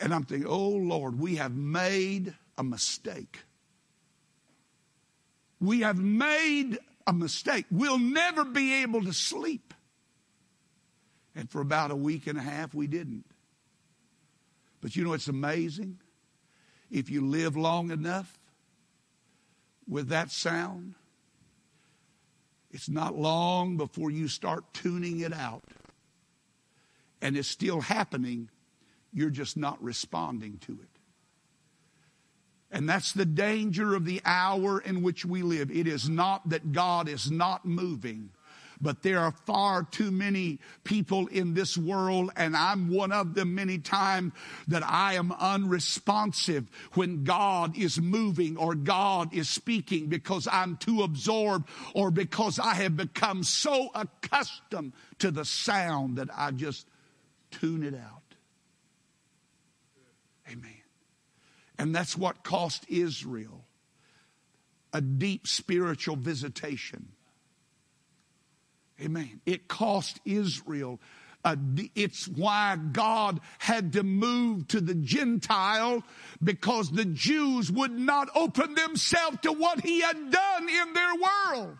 and 0.00 0.12
I'm 0.14 0.24
thinking, 0.24 0.48
oh 0.48 0.70
Lord, 0.70 1.18
we 1.18 1.36
have 1.36 1.54
made 1.54 2.34
a 2.56 2.64
mistake. 2.64 3.40
We 5.60 5.80
have 5.80 5.98
made 5.98 6.78
a 7.06 7.12
mistake. 7.12 7.66
We'll 7.70 7.98
never 7.98 8.44
be 8.44 8.82
able 8.82 9.04
to 9.04 9.12
sleep. 9.12 9.72
And 11.34 11.50
for 11.50 11.60
about 11.60 11.90
a 11.90 11.96
week 11.96 12.26
and 12.26 12.38
a 12.38 12.42
half, 12.42 12.74
we 12.74 12.86
didn't. 12.86 13.24
But 14.80 14.94
you 14.94 15.04
know 15.04 15.14
it's 15.14 15.28
amazing? 15.28 15.98
If 16.90 17.10
you 17.10 17.26
live 17.26 17.56
long 17.56 17.90
enough 17.90 18.38
with 19.88 20.08
that 20.08 20.30
sound, 20.30 20.94
it's 22.70 22.88
not 22.88 23.16
long 23.16 23.76
before 23.76 24.10
you 24.10 24.28
start 24.28 24.64
tuning 24.74 25.20
it 25.20 25.32
out. 25.32 25.64
And 27.22 27.36
it's 27.36 27.48
still 27.48 27.80
happening. 27.80 28.50
You're 29.12 29.30
just 29.30 29.56
not 29.56 29.82
responding 29.82 30.58
to 30.66 30.72
it. 30.72 30.93
And 32.74 32.88
that's 32.88 33.12
the 33.12 33.24
danger 33.24 33.94
of 33.94 34.04
the 34.04 34.20
hour 34.24 34.80
in 34.80 35.04
which 35.04 35.24
we 35.24 35.42
live. 35.42 35.70
It 35.70 35.86
is 35.86 36.08
not 36.08 36.48
that 36.48 36.72
God 36.72 37.08
is 37.08 37.30
not 37.30 37.64
moving, 37.64 38.30
but 38.80 39.04
there 39.04 39.20
are 39.20 39.30
far 39.46 39.84
too 39.84 40.10
many 40.10 40.58
people 40.82 41.28
in 41.28 41.54
this 41.54 41.78
world, 41.78 42.32
and 42.34 42.56
I'm 42.56 42.92
one 42.92 43.12
of 43.12 43.34
them 43.34 43.54
many 43.54 43.78
times, 43.78 44.32
that 44.66 44.82
I 44.84 45.14
am 45.14 45.30
unresponsive 45.30 46.68
when 46.94 47.22
God 47.22 47.78
is 47.78 48.00
moving 48.00 48.56
or 48.56 48.74
God 48.74 49.32
is 49.32 49.48
speaking 49.48 50.08
because 50.08 50.48
I'm 50.50 50.76
too 50.76 51.02
absorbed 51.02 51.68
or 51.94 52.10
because 52.10 52.58
I 52.58 52.74
have 52.74 52.96
become 52.96 53.44
so 53.44 53.88
accustomed 53.94 54.94
to 55.20 55.30
the 55.30 55.44
sound 55.44 56.18
that 56.18 56.28
I 56.36 56.50
just 56.50 56.88
tune 57.52 57.84
it 57.84 57.94
out. 57.94 58.22
Amen. 60.50 60.74
And 61.78 61.94
that's 61.94 62.16
what 62.16 62.44
cost 62.44 62.84
Israel 62.88 63.64
a 64.94 65.00
deep 65.00 65.46
spiritual 65.46 66.14
visitation. 66.14 67.08
Amen. 69.00 69.40
It 69.44 69.66
cost 69.66 70.20
Israel. 70.24 71.00
A, 71.44 71.58
it's 71.96 72.28
why 72.28 72.76
God 72.92 73.40
had 73.58 73.94
to 73.94 74.04
move 74.04 74.68
to 74.68 74.80
the 74.80 74.94
Gentile 74.94 76.02
because 76.42 76.90
the 76.90 77.04
Jews 77.04 77.70
would 77.72 77.98
not 77.98 78.28
open 78.34 78.74
themselves 78.74 79.38
to 79.42 79.52
what 79.52 79.82
He 79.82 80.00
had 80.00 80.30
done 80.30 80.68
in 80.68 80.92
their 80.94 81.14
world. 81.14 81.76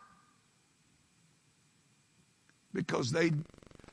Because 2.74 3.12
they, 3.12 3.30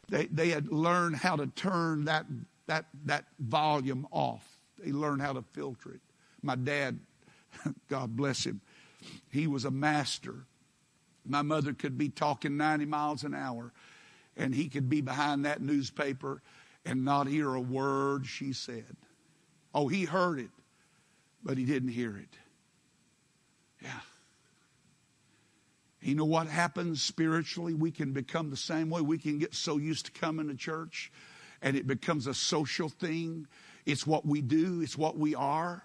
they, 0.10 0.26
they 0.26 0.50
had 0.50 0.72
learned 0.72 1.16
how 1.16 1.36
to 1.36 1.46
turn 1.46 2.06
that, 2.06 2.26
that, 2.66 2.88
that 3.06 3.26
volume 3.40 4.08
off. 4.10 4.51
They 4.84 4.92
learned 4.92 5.22
how 5.22 5.34
to 5.34 5.44
filter 5.54 5.92
it. 5.92 6.02
My 6.42 6.56
dad, 6.56 7.00
God 7.90 8.16
bless 8.16 8.46
him, 8.46 8.62
he 9.30 9.48
was 9.48 9.66
a 9.66 9.72
master. 9.72 10.46
My 11.26 11.44
mother 11.44 11.74
could 11.74 11.98
be 11.98 12.10
talking 12.10 12.58
90 12.58 12.86
miles 12.86 13.24
an 13.24 13.36
hour, 13.36 13.72
and 14.36 14.56
he 14.56 14.70
could 14.70 14.90
be 14.90 15.02
behind 15.02 15.46
that 15.46 15.62
newspaper 15.62 16.42
and 16.84 17.06
not 17.06 17.28
hear 17.28 17.54
a 17.54 17.62
word 17.62 18.26
she 18.26 18.54
said. 18.54 18.96
Oh, 19.74 19.88
he 19.88 20.06
heard 20.06 20.40
it, 20.40 20.50
but 21.44 21.58
he 21.58 21.66
didn't 21.66 21.90
hear 21.90 22.18
it. 22.18 22.38
Yeah. 23.82 24.00
You 26.02 26.16
know 26.16 26.26
what 26.26 26.48
happens 26.48 27.02
spiritually? 27.02 27.76
We 27.76 27.92
can 27.92 28.12
become 28.12 28.50
the 28.50 28.58
same 28.58 28.90
way. 28.90 29.02
We 29.02 29.20
can 29.20 29.38
get 29.38 29.54
so 29.54 29.78
used 29.78 30.08
to 30.08 30.12
coming 30.12 30.48
to 30.48 30.56
church 30.56 31.12
and 31.62 31.78
it 31.78 31.86
becomes 31.86 32.28
a 32.28 32.34
social 32.34 32.90
thing. 32.90 33.48
It's 33.86 34.06
what 34.06 34.26
we 34.26 34.42
do, 34.42 34.82
it's 34.82 34.98
what 34.98 35.18
we 35.18 35.36
are 35.36 35.84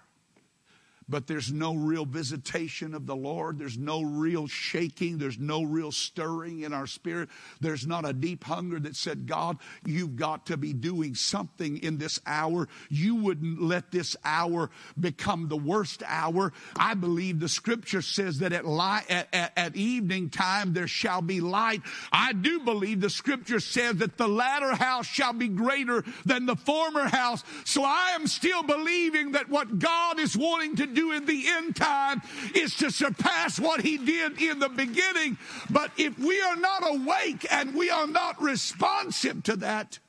but 1.09 1.27
there's 1.27 1.51
no 1.51 1.73
real 1.73 2.05
visitation 2.05 2.93
of 2.93 3.05
the 3.05 3.15
Lord. 3.15 3.59
There's 3.59 3.77
no 3.77 4.01
real 4.01 4.47
shaking. 4.47 5.17
There's 5.17 5.39
no 5.39 5.63
real 5.63 5.91
stirring 5.91 6.61
in 6.61 6.73
our 6.73 6.87
spirit. 6.87 7.29
There's 7.61 7.87
not 7.87 8.07
a 8.07 8.11
deep 8.11 8.43
hunger 8.43 8.79
that 8.81 8.95
said, 8.95 9.25
God, 9.25 9.57
you've 9.85 10.17
got 10.17 10.47
to 10.47 10.57
be 10.57 10.73
doing 10.73 11.15
something 11.15 11.77
in 11.77 11.97
this 11.97 12.19
hour. 12.25 12.67
You 12.89 13.15
wouldn't 13.15 13.61
let 13.61 13.91
this 13.91 14.17
hour 14.25 14.69
become 14.99 15.47
the 15.47 15.57
worst 15.57 16.03
hour. 16.05 16.51
I 16.75 16.93
believe 16.93 17.39
the 17.39 17.47
scripture 17.47 18.01
says 18.01 18.39
that 18.39 18.51
at, 18.51 18.65
light, 18.65 19.09
at, 19.09 19.29
at, 19.31 19.53
at 19.55 19.75
evening 19.77 20.29
time 20.29 20.73
there 20.73 20.87
shall 20.87 21.21
be 21.21 21.39
light. 21.39 21.81
I 22.11 22.33
do 22.33 22.59
believe 22.59 22.99
the 22.99 23.09
scripture 23.09 23.61
says 23.61 23.97
that 23.97 24.17
the 24.17 24.27
latter 24.27 24.75
house 24.75 25.05
shall 25.05 25.33
be 25.33 25.47
greater 25.47 26.03
than 26.25 26.45
the 26.45 26.57
former 26.57 27.07
house. 27.07 27.43
So 27.63 27.83
I 27.83 28.11
am 28.15 28.27
still 28.27 28.63
believing 28.63 29.31
that 29.31 29.49
what 29.49 29.79
God 29.79 30.19
is 30.19 30.35
wanting 30.35 30.75
to 30.77 30.85
do 30.85 30.96
in 30.97 31.25
the 31.25 31.43
end 31.47 31.75
time 31.75 32.21
is 32.55 32.75
to 32.77 32.91
surpass 32.91 33.59
what 33.59 33.81
he 33.81 33.97
did 33.97 34.41
in 34.41 34.59
the 34.59 34.69
beginning. 34.69 35.37
But 35.69 35.91
if 35.97 36.17
we 36.17 36.41
are 36.41 36.55
not 36.55 36.83
awake 36.83 37.45
and 37.51 37.75
we 37.75 37.89
are 37.89 38.07
not 38.07 38.41
responsive 38.41 39.43
to 39.43 39.55
that, 39.57 39.99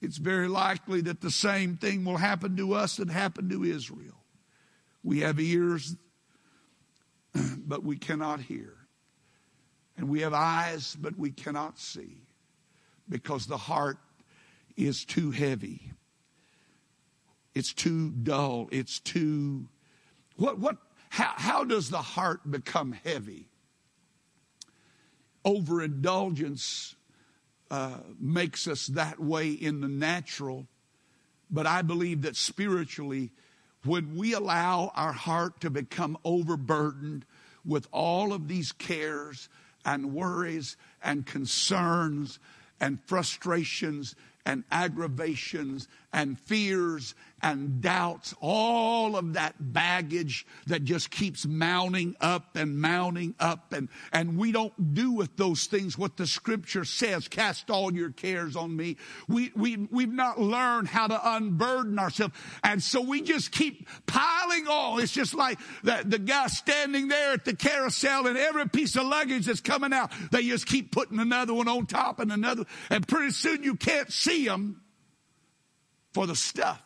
it's 0.00 0.18
very 0.18 0.48
likely 0.48 1.00
that 1.02 1.20
the 1.20 1.30
same 1.30 1.76
thing 1.76 2.04
will 2.04 2.18
happen 2.18 2.56
to 2.56 2.74
us 2.74 2.96
that 2.96 3.08
happened 3.08 3.50
to 3.50 3.64
Israel. 3.64 4.24
We 5.02 5.20
have 5.20 5.40
ears, 5.40 5.96
but 7.34 7.82
we 7.82 7.96
cannot 7.96 8.40
hear. 8.40 8.74
And 9.96 10.08
we 10.08 10.20
have 10.20 10.34
eyes, 10.34 10.96
but 11.00 11.18
we 11.18 11.30
cannot 11.30 11.78
see 11.78 12.22
because 13.08 13.46
the 13.46 13.56
heart 13.56 13.98
is 14.76 15.04
too 15.04 15.30
heavy. 15.30 15.92
It's 17.56 17.72
too 17.72 18.10
dull. 18.10 18.68
It's 18.70 19.00
too. 19.00 19.66
What, 20.36 20.58
what, 20.58 20.76
how, 21.08 21.32
how 21.36 21.64
does 21.64 21.88
the 21.88 22.02
heart 22.02 22.50
become 22.50 22.92
heavy? 22.92 23.48
Overindulgence 25.42 26.96
uh, 27.70 28.00
makes 28.20 28.68
us 28.68 28.88
that 28.88 29.18
way 29.18 29.52
in 29.52 29.80
the 29.80 29.88
natural, 29.88 30.66
but 31.50 31.66
I 31.66 31.80
believe 31.80 32.22
that 32.22 32.36
spiritually, 32.36 33.30
when 33.86 34.16
we 34.16 34.34
allow 34.34 34.92
our 34.94 35.14
heart 35.14 35.62
to 35.62 35.70
become 35.70 36.18
overburdened 36.26 37.24
with 37.64 37.88
all 37.90 38.34
of 38.34 38.48
these 38.48 38.70
cares 38.72 39.48
and 39.82 40.12
worries 40.12 40.76
and 41.02 41.24
concerns 41.24 42.38
and 42.80 43.00
frustrations 43.06 44.14
and 44.46 44.62
aggravations 44.70 45.88
and 46.12 46.38
fears 46.38 47.14
and 47.46 47.80
doubts, 47.80 48.34
all 48.40 49.16
of 49.16 49.34
that 49.34 49.54
baggage 49.60 50.44
that 50.66 50.82
just 50.82 51.10
keeps 51.10 51.46
mounting 51.46 52.16
up 52.20 52.56
and 52.56 52.80
mounting 52.80 53.36
up. 53.38 53.72
And, 53.72 53.88
and 54.12 54.36
we 54.36 54.50
don't 54.50 54.94
do 54.94 55.12
with 55.12 55.36
those 55.36 55.66
things 55.66 55.96
what 55.96 56.16
the 56.16 56.26
scripture 56.26 56.84
says 56.84 57.28
cast 57.28 57.70
all 57.70 57.92
your 57.92 58.10
cares 58.10 58.56
on 58.56 58.74
me. 58.74 58.96
We, 59.28 59.52
we, 59.54 59.76
we've 59.76 60.12
not 60.12 60.40
learned 60.40 60.88
how 60.88 61.06
to 61.06 61.36
unburden 61.36 62.00
ourselves. 62.00 62.34
And 62.64 62.82
so 62.82 63.00
we 63.00 63.22
just 63.22 63.52
keep 63.52 63.88
piling 64.06 64.66
on. 64.66 65.00
It's 65.00 65.12
just 65.12 65.32
like 65.32 65.60
the, 65.84 66.02
the 66.04 66.18
guy 66.18 66.48
standing 66.48 67.06
there 67.06 67.34
at 67.34 67.44
the 67.44 67.54
carousel 67.54 68.26
and 68.26 68.36
every 68.36 68.68
piece 68.68 68.96
of 68.96 69.06
luggage 69.06 69.46
that's 69.46 69.60
coming 69.60 69.92
out, 69.92 70.10
they 70.32 70.42
just 70.42 70.66
keep 70.66 70.90
putting 70.90 71.20
another 71.20 71.54
one 71.54 71.68
on 71.68 71.86
top 71.86 72.18
and 72.18 72.32
another. 72.32 72.64
And 72.90 73.06
pretty 73.06 73.30
soon 73.30 73.62
you 73.62 73.76
can't 73.76 74.12
see 74.12 74.48
them 74.48 74.80
for 76.12 76.26
the 76.26 76.34
stuff. 76.34 76.82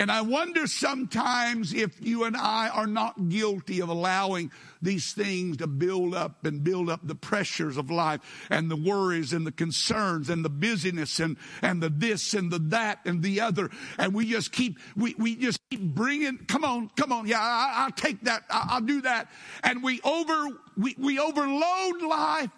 And 0.00 0.10
I 0.10 0.22
wonder 0.22 0.66
sometimes 0.66 1.74
if 1.74 1.94
you 2.00 2.24
and 2.24 2.34
I 2.34 2.70
are 2.70 2.86
not 2.86 3.28
guilty 3.28 3.82
of 3.82 3.90
allowing 3.90 4.50
these 4.80 5.12
things 5.12 5.58
to 5.58 5.66
build 5.66 6.14
up 6.14 6.46
and 6.46 6.64
build 6.64 6.88
up 6.88 7.00
the 7.02 7.14
pressures 7.14 7.76
of 7.76 7.90
life 7.90 8.22
and 8.48 8.70
the 8.70 8.76
worries 8.76 9.34
and 9.34 9.46
the 9.46 9.52
concerns 9.52 10.30
and 10.30 10.42
the 10.42 10.48
busyness 10.48 11.20
and, 11.20 11.36
and 11.60 11.82
the 11.82 11.90
this 11.90 12.32
and 12.32 12.50
the 12.50 12.58
that 12.58 13.00
and 13.04 13.22
the 13.22 13.42
other. 13.42 13.68
And 13.98 14.14
we 14.14 14.24
just 14.30 14.52
keep, 14.52 14.78
we, 14.96 15.14
we 15.18 15.36
just 15.36 15.60
keep 15.70 15.82
bringing, 15.82 16.38
come 16.38 16.64
on, 16.64 16.88
come 16.96 17.12
on. 17.12 17.26
Yeah, 17.26 17.38
I, 17.38 17.84
will 17.84 17.92
take 17.92 18.22
that. 18.22 18.44
I, 18.48 18.78
will 18.78 18.86
do 18.86 19.02
that. 19.02 19.30
And 19.62 19.82
we 19.82 20.00
over, 20.00 20.46
we, 20.78 20.96
we 20.98 21.18
overload 21.18 22.00
life. 22.00 22.50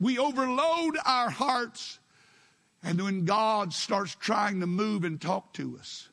We 0.00 0.18
overload 0.18 0.96
our 1.04 1.28
hearts 1.28 1.98
and 2.82 3.02
when 3.02 3.24
God 3.24 3.72
starts 3.72 4.14
trying 4.14 4.60
to 4.60 4.66
move 4.66 5.02
and 5.02 5.20
talk 5.20 5.52
to 5.54 5.76
us, 5.78 6.08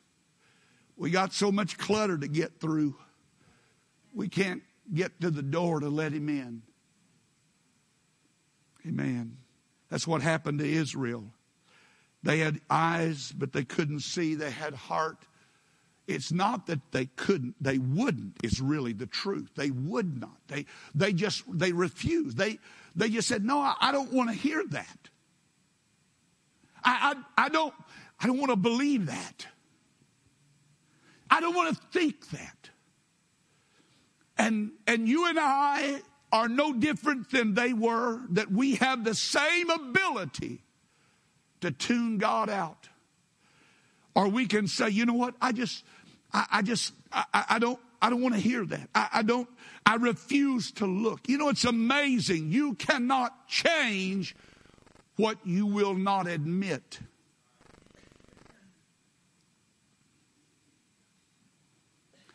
we 0.96 1.10
got 1.10 1.32
so 1.32 1.50
much 1.50 1.78
clutter 1.78 2.16
to 2.16 2.28
get 2.28 2.60
through, 2.60 2.96
we 4.14 4.28
can't 4.28 4.62
get 4.92 5.20
to 5.20 5.30
the 5.30 5.42
door 5.42 5.80
to 5.80 5.88
let 5.88 6.12
him 6.12 6.28
in. 6.28 6.62
Amen. 8.86 9.38
That's 9.88 10.06
what 10.06 10.22
happened 10.22 10.58
to 10.58 10.70
Israel. 10.70 11.24
They 12.22 12.38
had 12.38 12.60
eyes, 12.70 13.32
but 13.36 13.52
they 13.52 13.64
couldn't 13.64 14.00
see. 14.00 14.34
They 14.34 14.50
had 14.50 14.74
heart. 14.74 15.18
It's 16.06 16.32
not 16.32 16.66
that 16.66 16.80
they 16.92 17.06
couldn't, 17.06 17.54
they 17.60 17.78
wouldn't, 17.78 18.36
is 18.42 18.60
really 18.60 18.92
the 18.92 19.06
truth. 19.06 19.50
They 19.56 19.70
would 19.70 20.20
not. 20.20 20.36
They, 20.48 20.66
they 20.94 21.12
just, 21.12 21.44
they 21.48 21.72
refused. 21.72 22.36
They, 22.36 22.58
they 22.94 23.08
just 23.08 23.26
said, 23.26 23.44
no, 23.44 23.58
I, 23.58 23.74
I 23.80 23.92
don't 23.92 24.12
want 24.12 24.30
to 24.30 24.36
hear 24.36 24.62
that. 24.70 24.98
I, 26.84 27.14
I, 27.36 27.44
I 27.46 27.48
don't, 27.48 27.74
I 28.20 28.26
don't 28.26 28.38
want 28.38 28.50
to 28.50 28.56
believe 28.56 29.06
that. 29.06 29.46
I 31.34 31.40
don't 31.40 31.56
want 31.56 31.76
to 31.76 31.82
think 31.90 32.30
that. 32.30 32.70
And, 34.38 34.70
and 34.86 35.08
you 35.08 35.28
and 35.28 35.36
I 35.36 36.00
are 36.30 36.48
no 36.48 36.72
different 36.72 37.32
than 37.32 37.54
they 37.54 37.72
were, 37.72 38.20
that 38.30 38.52
we 38.52 38.76
have 38.76 39.02
the 39.02 39.16
same 39.16 39.68
ability 39.68 40.62
to 41.60 41.72
tune 41.72 42.18
God 42.18 42.48
out. 42.48 42.88
Or 44.14 44.28
we 44.28 44.46
can 44.46 44.68
say, 44.68 44.90
you 44.90 45.06
know 45.06 45.14
what, 45.14 45.34
I 45.40 45.50
just, 45.50 45.82
I, 46.32 46.46
I 46.52 46.62
just, 46.62 46.92
I, 47.12 47.24
I, 47.50 47.58
don't, 47.58 47.80
I 48.00 48.10
don't 48.10 48.22
want 48.22 48.36
to 48.36 48.40
hear 48.40 48.64
that. 48.66 48.88
I, 48.94 49.08
I 49.14 49.22
don't, 49.22 49.48
I 49.84 49.96
refuse 49.96 50.70
to 50.72 50.86
look. 50.86 51.28
You 51.28 51.38
know, 51.38 51.48
it's 51.48 51.64
amazing. 51.64 52.52
You 52.52 52.74
cannot 52.74 53.48
change 53.48 54.36
what 55.16 55.38
you 55.44 55.66
will 55.66 55.94
not 55.94 56.28
admit. 56.28 57.00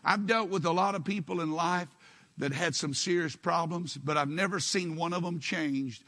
I've 0.10 0.26
dealt 0.26 0.50
with 0.50 0.65
a 0.65 0.72
lot 0.72 0.95
of 0.95 1.04
people 1.04 1.39
in 1.39 1.52
life 1.52 1.88
that 2.39 2.52
had 2.52 2.74
some 2.74 2.95
serious 2.95 3.36
problems, 3.36 3.95
but 3.95 4.17
I've 4.17 4.28
never 4.28 4.60
seen 4.60 4.95
one 4.95 5.13
of 5.13 5.22
them 5.22 5.39
changed 5.39 6.04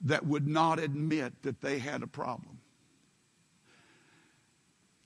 that 0.00 0.26
would 0.26 0.48
not 0.48 0.80
admit 0.80 1.40
that 1.42 1.60
they 1.60 1.78
had 1.78 2.02
a 2.02 2.08
problem. 2.08 2.58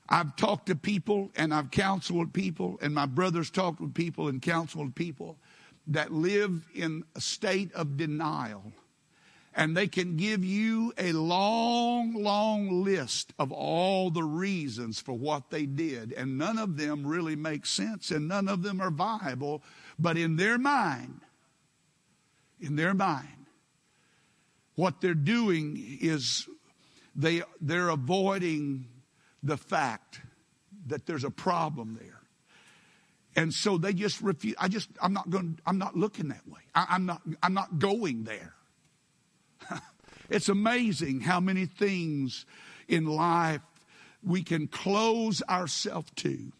I've 0.09 0.35
talked 0.35 0.65
to 0.65 0.75
people 0.75 1.29
and 1.35 1.53
I've 1.53 1.69
counseled 1.69 2.33
people, 2.33 2.79
and 2.81 2.95
my 2.95 3.05
brothers 3.05 3.51
talked 3.51 3.79
with 3.79 3.93
people 3.93 4.27
and 4.27 4.41
counseled 4.41 4.95
people 4.95 5.37
that 5.85 6.11
live 6.11 6.65
in 6.73 7.03
a 7.15 7.21
state 7.21 7.71
of 7.73 7.97
denial 7.97 8.73
and 9.55 9.77
they 9.77 9.87
can 9.87 10.17
give 10.17 10.43
you 10.43 10.93
a 10.97 11.11
long, 11.11 12.13
long 12.15 12.83
list 12.83 13.33
of 13.37 13.51
all 13.51 14.09
the 14.09 14.23
reasons 14.23 14.99
for 14.99 15.13
what 15.13 15.49
they 15.51 15.65
did. 15.65 16.11
And 16.13 16.37
none 16.37 16.57
of 16.57 16.77
them 16.77 17.05
really 17.05 17.35
make 17.35 17.65
sense 17.65 18.09
and 18.09 18.27
none 18.27 18.47
of 18.47 18.63
them 18.63 18.81
are 18.81 18.89
viable. 18.89 19.61
But 19.99 20.17
in 20.17 20.37
their 20.37 20.57
mind, 20.57 21.21
in 22.59 22.75
their 22.75 22.93
mind, 22.93 23.45
what 24.75 25.01
they're 25.01 25.13
doing 25.13 25.99
is 26.01 26.47
they, 27.15 27.43
they're 27.61 27.89
avoiding 27.89 28.87
the 29.43 29.57
fact 29.57 30.21
that 30.87 31.05
there's 31.05 31.23
a 31.23 31.29
problem 31.29 31.99
there. 32.01 32.21
And 33.35 33.53
so 33.53 33.77
they 33.77 33.93
just 33.93 34.21
refuse. 34.21 34.55
I 34.59 34.67
just, 34.67 34.89
I'm 35.01 35.13
not 35.13 35.29
going, 35.29 35.59
I'm 35.65 35.77
not 35.77 35.95
looking 35.95 36.29
that 36.29 36.47
way. 36.47 36.61
I, 36.73 36.87
I'm 36.89 37.05
not, 37.05 37.21
I'm 37.41 37.53
not 37.53 37.79
going 37.79 38.23
there. 38.23 38.53
It's 40.33 40.49
amazing 40.49 41.21
how 41.21 41.39
many 41.39 41.65
things 41.65 42.45
in 42.87 43.05
life 43.05 43.61
we 44.23 44.41
can 44.43 44.67
close 44.67 45.43
ourselves 45.47 46.11
to. 46.17 46.51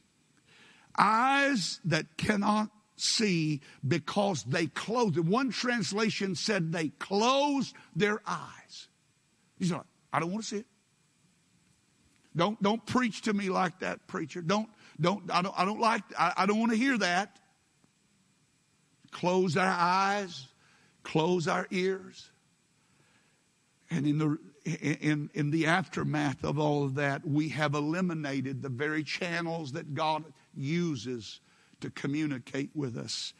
Eyes 0.97 1.79
that 1.85 2.17
cannot 2.17 2.69
see 2.95 3.61
because 3.85 4.43
they 4.43 4.67
closed. 4.67 5.17
One 5.17 5.49
translation 5.49 6.35
said 6.35 6.71
they 6.71 6.89
closed 6.89 7.75
their 7.95 8.21
eyes. 8.27 8.87
He's 9.57 9.71
like, 9.71 9.81
I 10.11 10.19
don't 10.19 10.31
want 10.31 10.43
to 10.43 10.49
see 10.49 10.57
it. 10.57 10.67
Don't 12.35 12.61
don't 12.61 12.83
preach 12.85 13.21
to 13.23 13.33
me 13.33 13.49
like 13.49 13.79
that, 13.79 14.07
preacher. 14.07 14.41
Don't 14.41 14.69
don't 14.99 15.31
I 15.31 15.41
don't 15.41 15.53
I 15.57 15.65
don't 15.65 15.79
like 15.79 16.03
I, 16.17 16.33
I 16.37 16.45
don't 16.45 16.59
want 16.59 16.71
to 16.71 16.77
hear 16.77 16.97
that. 16.97 17.39
Close 19.11 19.55
our 19.57 19.67
eyes, 19.67 20.47
close 21.03 21.47
our 21.47 21.67
ears. 21.69 22.31
And 23.93 24.07
in 24.07 24.17
the 24.17 24.37
in, 24.65 25.29
in 25.33 25.51
the 25.51 25.67
aftermath 25.67 26.43
of 26.43 26.57
all 26.57 26.83
of 26.83 26.95
that, 26.95 27.27
we 27.27 27.49
have 27.49 27.75
eliminated 27.75 28.61
the 28.61 28.69
very 28.69 29.03
channels 29.03 29.73
that 29.73 29.93
God 29.93 30.23
uses 30.55 31.41
to 31.81 31.91
communicate 31.91 32.71
with 32.73 32.97
us 32.97 33.33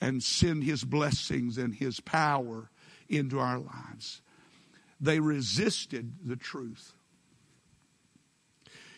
and 0.00 0.20
send 0.22 0.64
His 0.64 0.82
blessings 0.82 1.56
and 1.56 1.74
His 1.74 2.00
power 2.00 2.70
into 3.08 3.38
our 3.38 3.58
lives. 3.58 4.22
They 5.00 5.20
resisted 5.20 6.14
the 6.24 6.36
truth. 6.36 6.94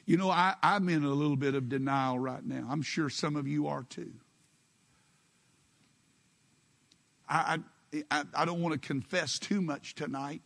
You 0.07 0.17
know, 0.17 0.31
I, 0.31 0.55
I'm 0.63 0.89
in 0.89 1.05
a 1.05 1.09
little 1.09 1.37
bit 1.37 1.55
of 1.55 1.69
denial 1.69 2.19
right 2.19 2.45
now. 2.45 2.67
I'm 2.71 2.83
sure 2.83 3.11
some 3.11 3.37
of 3.37 3.47
you 3.47 3.67
are 3.67 3.83
too. 3.83 4.13
I, 7.29 7.59
I, 8.11 8.25
I 8.35 8.45
don't 8.45 8.63
want 8.63 8.81
to 8.81 8.87
confess 8.87 9.39
too 9.39 9.61
much 9.61 9.95
tonight. 9.95 10.41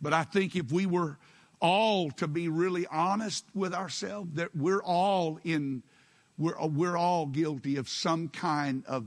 But 0.00 0.12
I 0.12 0.24
think 0.24 0.56
if 0.56 0.70
we 0.70 0.86
were 0.86 1.18
all 1.60 2.10
to 2.12 2.28
be 2.28 2.48
really 2.48 2.86
honest 2.86 3.44
with 3.54 3.74
ourselves, 3.74 4.34
that 4.34 4.54
we're 4.54 4.82
all 4.82 5.40
in, 5.44 5.82
we're, 6.36 6.54
we're 6.66 6.96
all 6.96 7.26
guilty 7.26 7.76
of 7.76 7.88
some 7.88 8.28
kind 8.28 8.84
of 8.86 9.06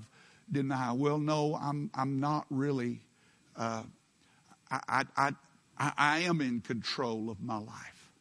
denial. 0.51 0.97
Well, 0.97 1.17
no, 1.17 1.55
I'm, 1.55 1.89
I'm 1.93 2.19
not 2.19 2.45
really. 2.49 3.01
Uh, 3.55 3.83
I, 4.69 5.05
I, 5.15 5.31
I, 5.77 5.93
I 5.97 6.19
am 6.19 6.41
in 6.41 6.61
control 6.61 7.29
of 7.29 7.41
my 7.41 7.57
life. 7.57 8.11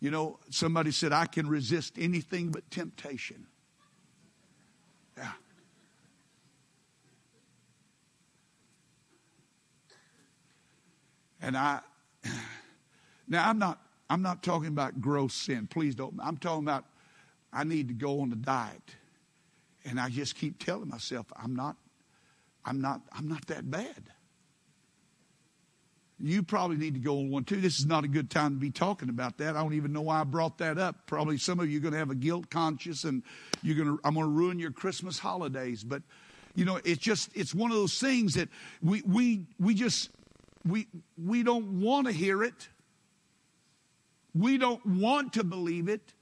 You 0.00 0.10
know, 0.10 0.38
somebody 0.50 0.90
said, 0.90 1.12
I 1.12 1.26
can 1.26 1.48
resist 1.48 1.94
anything 1.98 2.50
but 2.50 2.70
temptation. 2.70 3.46
And 11.44 11.58
I, 11.58 11.80
now 13.28 13.48
I'm 13.48 13.58
not, 13.58 13.78
I'm 14.08 14.22
not 14.22 14.42
talking 14.42 14.68
about 14.68 15.00
gross 15.00 15.34
sin. 15.34 15.66
Please 15.66 15.94
don't. 15.94 16.18
I'm 16.22 16.38
talking 16.38 16.64
about 16.64 16.86
I 17.52 17.64
need 17.64 17.88
to 17.88 17.94
go 17.94 18.20
on 18.20 18.32
a 18.32 18.36
diet. 18.36 18.96
And 19.84 20.00
I 20.00 20.08
just 20.08 20.34
keep 20.34 20.64
telling 20.64 20.88
myself, 20.88 21.26
I'm 21.36 21.54
not, 21.54 21.76
I'm 22.64 22.80
not, 22.80 23.02
I'm 23.12 23.28
not 23.28 23.46
that 23.48 23.70
bad. 23.70 24.10
You 26.18 26.42
probably 26.42 26.76
need 26.76 26.94
to 26.94 27.00
go 27.00 27.18
on 27.18 27.28
one 27.28 27.44
too. 27.44 27.60
This 27.60 27.78
is 27.78 27.84
not 27.84 28.04
a 28.04 28.08
good 28.08 28.30
time 28.30 28.54
to 28.54 28.58
be 28.58 28.70
talking 28.70 29.10
about 29.10 29.36
that. 29.38 29.56
I 29.56 29.62
don't 29.62 29.74
even 29.74 29.92
know 29.92 30.00
why 30.00 30.20
I 30.20 30.24
brought 30.24 30.56
that 30.58 30.78
up. 30.78 31.06
Probably 31.06 31.36
some 31.36 31.60
of 31.60 31.68
you 31.68 31.78
are 31.78 31.82
going 31.82 31.92
to 31.92 31.98
have 31.98 32.10
a 32.10 32.14
guilt 32.14 32.48
conscience 32.48 33.04
and 33.04 33.22
you're 33.62 33.76
going 33.76 33.98
to, 33.98 34.00
I'm 34.04 34.14
going 34.14 34.24
to 34.24 34.32
ruin 34.32 34.58
your 34.58 34.70
Christmas 34.70 35.18
holidays. 35.18 35.84
But, 35.84 36.02
you 36.54 36.64
know, 36.64 36.80
it's 36.84 37.02
just, 37.02 37.30
it's 37.34 37.54
one 37.54 37.70
of 37.70 37.76
those 37.76 37.98
things 37.98 38.34
that 38.34 38.48
we, 38.80 39.02
we, 39.02 39.42
we 39.58 39.74
just, 39.74 40.10
we, 40.66 40.86
we 41.22 41.42
don't 41.42 41.80
want 41.80 42.06
to 42.06 42.12
hear 42.12 42.42
it. 42.42 42.68
We 44.34 44.58
don't 44.58 44.84
want 44.84 45.34
to 45.34 45.44
believe 45.44 45.88
it. 45.88 46.12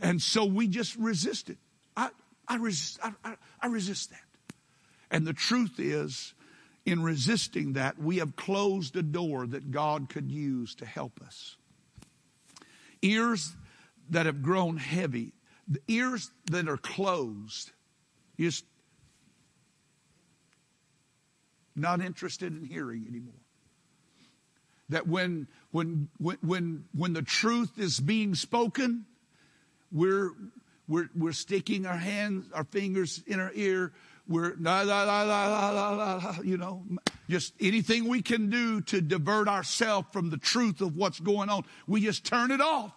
And 0.00 0.20
so 0.20 0.44
we 0.44 0.68
just 0.68 0.96
resist 0.96 1.50
it. 1.50 1.58
I, 1.96 2.10
I, 2.46 2.56
resist, 2.56 2.98
I, 3.02 3.34
I, 3.60 3.66
resist 3.66 4.10
that. 4.10 4.20
And 5.10 5.26
the 5.26 5.32
truth 5.32 5.78
is, 5.78 6.34
in 6.84 7.02
resisting 7.02 7.74
that, 7.74 7.98
we 7.98 8.18
have 8.18 8.36
closed 8.36 8.96
a 8.96 9.02
door 9.02 9.46
that 9.46 9.70
God 9.70 10.08
could 10.08 10.30
use 10.30 10.74
to 10.76 10.86
help 10.86 11.20
us. 11.24 11.56
Ears 13.02 13.54
that 14.10 14.26
have 14.26 14.42
grown 14.42 14.76
heavy, 14.76 15.32
the 15.66 15.80
ears 15.88 16.30
that 16.50 16.68
are 16.68 16.76
closed, 16.76 17.72
just 18.38 18.64
not 21.78 22.00
interested 22.00 22.52
in 22.52 22.64
hearing 22.64 23.06
anymore. 23.08 23.34
That 24.90 25.06
when, 25.06 25.48
when, 25.70 26.08
when, 26.18 26.84
when 26.94 27.12
the 27.12 27.22
truth 27.22 27.78
is 27.78 28.00
being 28.00 28.34
spoken, 28.34 29.04
we're, 29.92 30.32
we're, 30.86 31.10
we're 31.14 31.32
sticking 31.32 31.86
our 31.86 31.96
hands, 31.96 32.46
our 32.54 32.64
fingers 32.64 33.22
in 33.26 33.38
our 33.40 33.52
ear. 33.54 33.92
We're, 34.26 34.54
la, 34.58 34.82
la, 34.82 35.04
la, 35.04 35.22
la, 35.22 35.46
la, 35.46 35.70
la, 35.70 35.90
la, 35.92 36.36
you 36.42 36.56
know, 36.56 36.84
just 37.28 37.54
anything 37.60 38.08
we 38.08 38.22
can 38.22 38.50
do 38.50 38.80
to 38.82 39.00
divert 39.00 39.48
ourselves 39.48 40.08
from 40.12 40.30
the 40.30 40.36
truth 40.36 40.80
of 40.80 40.96
what's 40.96 41.20
going 41.20 41.48
on. 41.48 41.64
We 41.86 42.02
just 42.02 42.24
turn 42.24 42.50
it 42.50 42.60
off. 42.60 42.92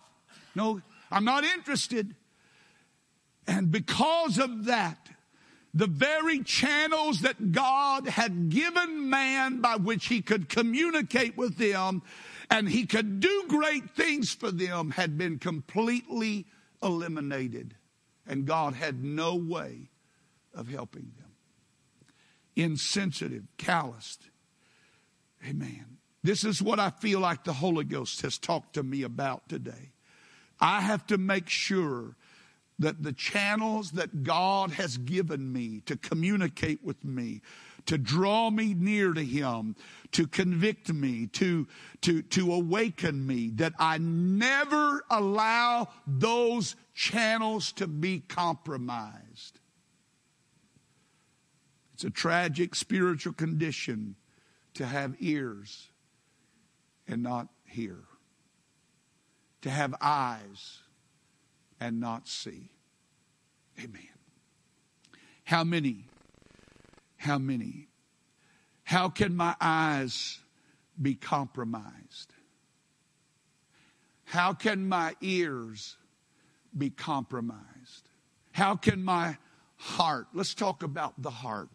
No, 0.55 0.81
I'm 1.09 1.25
not 1.25 1.43
interested. 1.43 2.15
And 3.47 3.71
because 3.71 4.37
of 4.37 4.65
that, 4.65 5.09
the 5.73 5.87
very 5.87 6.43
channels 6.43 7.21
that 7.21 7.51
God 7.51 8.07
had 8.07 8.49
given 8.49 9.09
man 9.09 9.61
by 9.61 9.77
which 9.77 10.07
he 10.07 10.21
could 10.21 10.49
communicate 10.49 11.37
with 11.37 11.57
them 11.57 12.01
and 12.49 12.67
he 12.67 12.85
could 12.85 13.21
do 13.21 13.45
great 13.47 13.91
things 13.91 14.33
for 14.33 14.51
them 14.51 14.91
had 14.91 15.17
been 15.17 15.39
completely 15.39 16.45
eliminated. 16.83 17.75
And 18.27 18.45
God 18.45 18.73
had 18.73 19.03
no 19.03 19.35
way 19.35 19.89
of 20.53 20.67
helping 20.67 21.13
them. 21.17 21.31
Insensitive, 22.55 23.43
calloused. 23.57 24.29
Amen. 25.47 25.97
This 26.23 26.43
is 26.43 26.61
what 26.61 26.79
I 26.79 26.89
feel 26.89 27.19
like 27.19 27.45
the 27.45 27.53
Holy 27.53 27.85
Ghost 27.85 28.21
has 28.21 28.37
talked 28.37 28.73
to 28.73 28.83
me 28.83 29.03
about 29.03 29.47
today. 29.49 29.93
I 30.59 30.81
have 30.81 31.07
to 31.07 31.17
make 31.17 31.49
sure 31.49 32.15
that 32.81 33.03
the 33.03 33.13
channels 33.13 33.91
that 33.91 34.23
God 34.23 34.71
has 34.71 34.97
given 34.97 35.53
me 35.53 35.81
to 35.85 35.95
communicate 35.95 36.83
with 36.83 37.03
me, 37.05 37.41
to 37.85 37.97
draw 37.97 38.49
me 38.49 38.73
near 38.73 39.13
to 39.13 39.23
Him, 39.23 39.75
to 40.11 40.27
convict 40.27 40.91
me, 40.91 41.27
to, 41.27 41.67
to, 42.01 42.21
to 42.23 42.53
awaken 42.53 43.25
me, 43.25 43.51
that 43.55 43.73
I 43.79 43.99
never 43.99 45.03
allow 45.11 45.89
those 46.07 46.75
channels 46.93 47.71
to 47.73 47.87
be 47.87 48.19
compromised. 48.19 49.59
It's 51.93 52.03
a 52.03 52.09
tragic 52.09 52.73
spiritual 52.73 53.33
condition 53.33 54.15
to 54.73 54.87
have 54.87 55.15
ears 55.19 55.89
and 57.07 57.21
not 57.21 57.47
hear, 57.65 57.99
to 59.61 59.69
have 59.69 59.93
eyes 60.01 60.79
and 61.81 61.99
not 61.99 62.27
see. 62.27 62.69
Amen. 63.77 64.07
How 65.43 65.65
many? 65.65 66.05
How 67.17 67.37
many? 67.37 67.89
How 68.83 69.09
can 69.09 69.35
my 69.35 69.55
eyes 69.59 70.39
be 71.01 71.15
compromised? 71.15 72.33
How 74.23 74.53
can 74.53 74.87
my 74.87 75.15
ears 75.19 75.97
be 76.77 76.89
compromised? 76.89 78.09
How 78.53 78.75
can 78.75 79.03
my 79.03 79.37
heart, 79.81 80.27
let's 80.33 80.53
talk 80.53 80.83
about 80.83 81.19
the 81.21 81.31
heart. 81.31 81.69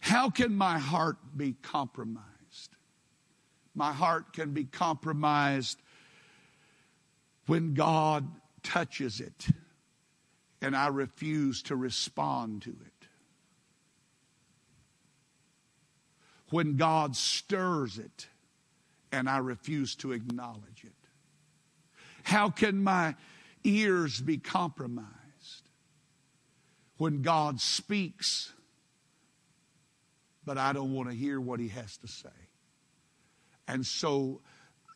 How 0.00 0.30
can 0.30 0.54
my 0.54 0.78
heart 0.78 1.18
be 1.36 1.54
compromised? 1.62 2.24
My 3.74 3.92
heart 3.92 4.32
can 4.32 4.52
be 4.52 4.64
compromised 4.64 5.80
when 7.48 7.72
God 7.72 8.28
touches 8.62 9.20
it 9.20 9.48
and 10.60 10.76
I 10.76 10.88
refuse 10.88 11.62
to 11.64 11.76
respond 11.76 12.62
to 12.62 12.70
it. 12.70 13.08
When 16.50 16.76
God 16.76 17.16
stirs 17.16 17.98
it 17.98 18.28
and 19.10 19.30
I 19.30 19.38
refuse 19.38 19.94
to 19.96 20.12
acknowledge 20.12 20.84
it. 20.84 20.92
How 22.22 22.50
can 22.50 22.82
my 22.82 23.14
ears 23.64 24.20
be 24.20 24.36
compromised 24.36 25.08
when 26.98 27.22
God 27.22 27.62
speaks, 27.62 28.52
but 30.44 30.58
I 30.58 30.74
don't 30.74 30.92
want 30.92 31.08
to 31.08 31.14
hear 31.14 31.40
what 31.40 31.60
He 31.60 31.68
has 31.68 31.96
to 31.98 32.08
say? 32.08 32.28
And 33.66 33.86
so 33.86 34.42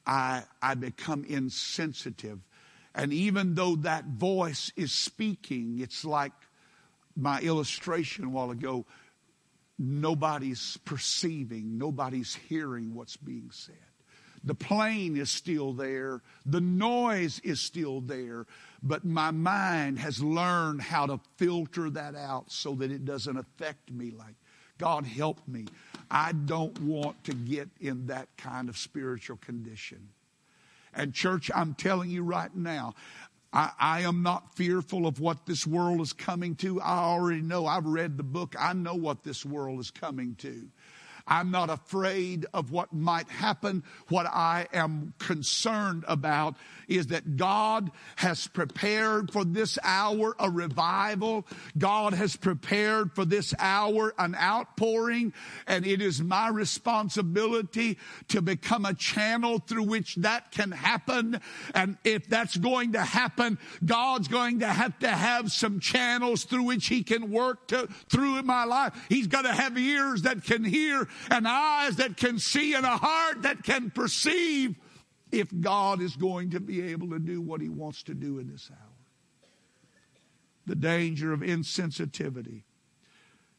I, 0.06 0.42
I 0.60 0.74
become 0.74 1.24
insensitive. 1.24 2.40
And 2.94 3.12
even 3.12 3.54
though 3.54 3.76
that 3.76 4.04
voice 4.04 4.70
is 4.76 4.92
speaking, 4.92 5.78
it's 5.80 6.04
like 6.04 6.32
my 7.16 7.40
illustration 7.40 8.24
a 8.24 8.28
while 8.28 8.50
ago 8.50 8.86
nobody's 9.78 10.78
perceiving, 10.84 11.78
nobody's 11.78 12.34
hearing 12.34 12.94
what's 12.94 13.16
being 13.16 13.50
said. 13.50 13.74
The 14.44 14.54
plane 14.54 15.16
is 15.16 15.30
still 15.30 15.72
there, 15.72 16.20
the 16.44 16.60
noise 16.60 17.40
is 17.44 17.60
still 17.60 18.00
there, 18.00 18.46
but 18.82 19.04
my 19.04 19.30
mind 19.30 19.98
has 20.00 20.22
learned 20.22 20.82
how 20.82 21.06
to 21.06 21.20
filter 21.36 21.90
that 21.90 22.16
out 22.16 22.50
so 22.50 22.74
that 22.76 22.90
it 22.90 23.04
doesn't 23.04 23.36
affect 23.36 23.90
me 23.90 24.10
like 24.10 24.34
God 24.78 25.06
help 25.06 25.46
me. 25.46 25.66
I 26.10 26.32
don't 26.32 26.78
want 26.80 27.22
to 27.24 27.34
get 27.34 27.68
in 27.80 28.06
that 28.06 28.28
kind 28.36 28.68
of 28.68 28.76
spiritual 28.76 29.36
condition. 29.36 30.08
And, 30.94 31.14
church, 31.14 31.50
I'm 31.54 31.74
telling 31.74 32.10
you 32.10 32.22
right 32.22 32.54
now, 32.54 32.94
I, 33.52 33.70
I, 33.78 34.00
am 34.02 34.22
not 34.22 34.56
fearful 34.56 35.06
of 35.06 35.20
what 35.20 35.46
this 35.46 35.66
world 35.66 36.00
is 36.00 36.12
coming 36.12 36.54
to. 36.56 36.80
I 36.80 36.98
already 36.98 37.42
know. 37.42 37.66
I've 37.66 37.86
read 37.86 38.16
the 38.16 38.22
book. 38.22 38.54
I 38.58 38.72
know 38.72 38.94
what 38.94 39.24
this 39.24 39.44
world 39.44 39.78
is 39.80 39.90
coming 39.90 40.34
to. 40.36 40.68
I'm 41.26 41.50
not 41.50 41.70
afraid 41.70 42.46
of 42.52 42.70
what 42.70 42.92
might 42.92 43.28
happen. 43.28 43.84
What 44.08 44.26
I 44.26 44.66
am 44.72 45.14
concerned 45.18 46.04
about 46.08 46.56
is 46.88 47.08
that 47.08 47.36
God 47.36 47.90
has 48.16 48.46
prepared 48.48 49.30
for 49.32 49.44
this 49.44 49.78
hour 49.82 50.34
a 50.38 50.50
revival. 50.50 51.46
God 51.78 52.14
has 52.14 52.36
prepared 52.36 53.12
for 53.14 53.24
this 53.24 53.54
hour 53.58 54.12
an 54.18 54.34
outpouring. 54.34 55.32
And 55.66 55.86
it 55.86 56.02
is 56.02 56.20
my 56.20 56.48
responsibility 56.48 57.98
to 58.28 58.42
become 58.42 58.84
a 58.84 58.94
channel 58.94 59.58
through 59.58 59.84
which 59.84 60.16
that 60.16 60.50
can 60.50 60.70
happen. 60.70 61.40
And 61.74 61.96
if 62.04 62.28
that's 62.28 62.56
going 62.56 62.92
to 62.92 63.02
happen, 63.02 63.58
God's 63.84 64.28
going 64.28 64.60
to 64.60 64.68
have 64.68 64.98
to 65.00 65.08
have 65.08 65.52
some 65.52 65.80
channels 65.80 66.44
through 66.44 66.64
which 66.64 66.86
He 66.86 67.02
can 67.02 67.30
work 67.30 67.68
to, 67.68 67.88
through 68.10 68.38
in 68.38 68.46
my 68.46 68.64
life. 68.64 68.92
He's 69.08 69.26
got 69.26 69.42
to 69.42 69.52
have 69.52 69.78
ears 69.78 70.22
that 70.22 70.44
can 70.44 70.64
hear 70.64 71.08
and 71.30 71.46
eyes 71.46 71.96
that 71.96 72.16
can 72.16 72.38
see 72.38 72.74
and 72.74 72.84
a 72.84 72.96
heart 72.96 73.42
that 73.42 73.62
can 73.62 73.90
perceive 73.90 74.76
if 75.30 75.48
God 75.60 76.02
is 76.02 76.16
going 76.16 76.50
to 76.50 76.60
be 76.60 76.82
able 76.92 77.10
to 77.10 77.18
do 77.18 77.40
what 77.40 77.60
He 77.60 77.68
wants 77.68 78.02
to 78.04 78.14
do 78.14 78.38
in 78.38 78.50
this 78.50 78.70
hour. 78.70 78.78
The 80.66 80.76
danger 80.76 81.32
of 81.32 81.40
insensitivity, 81.40 82.62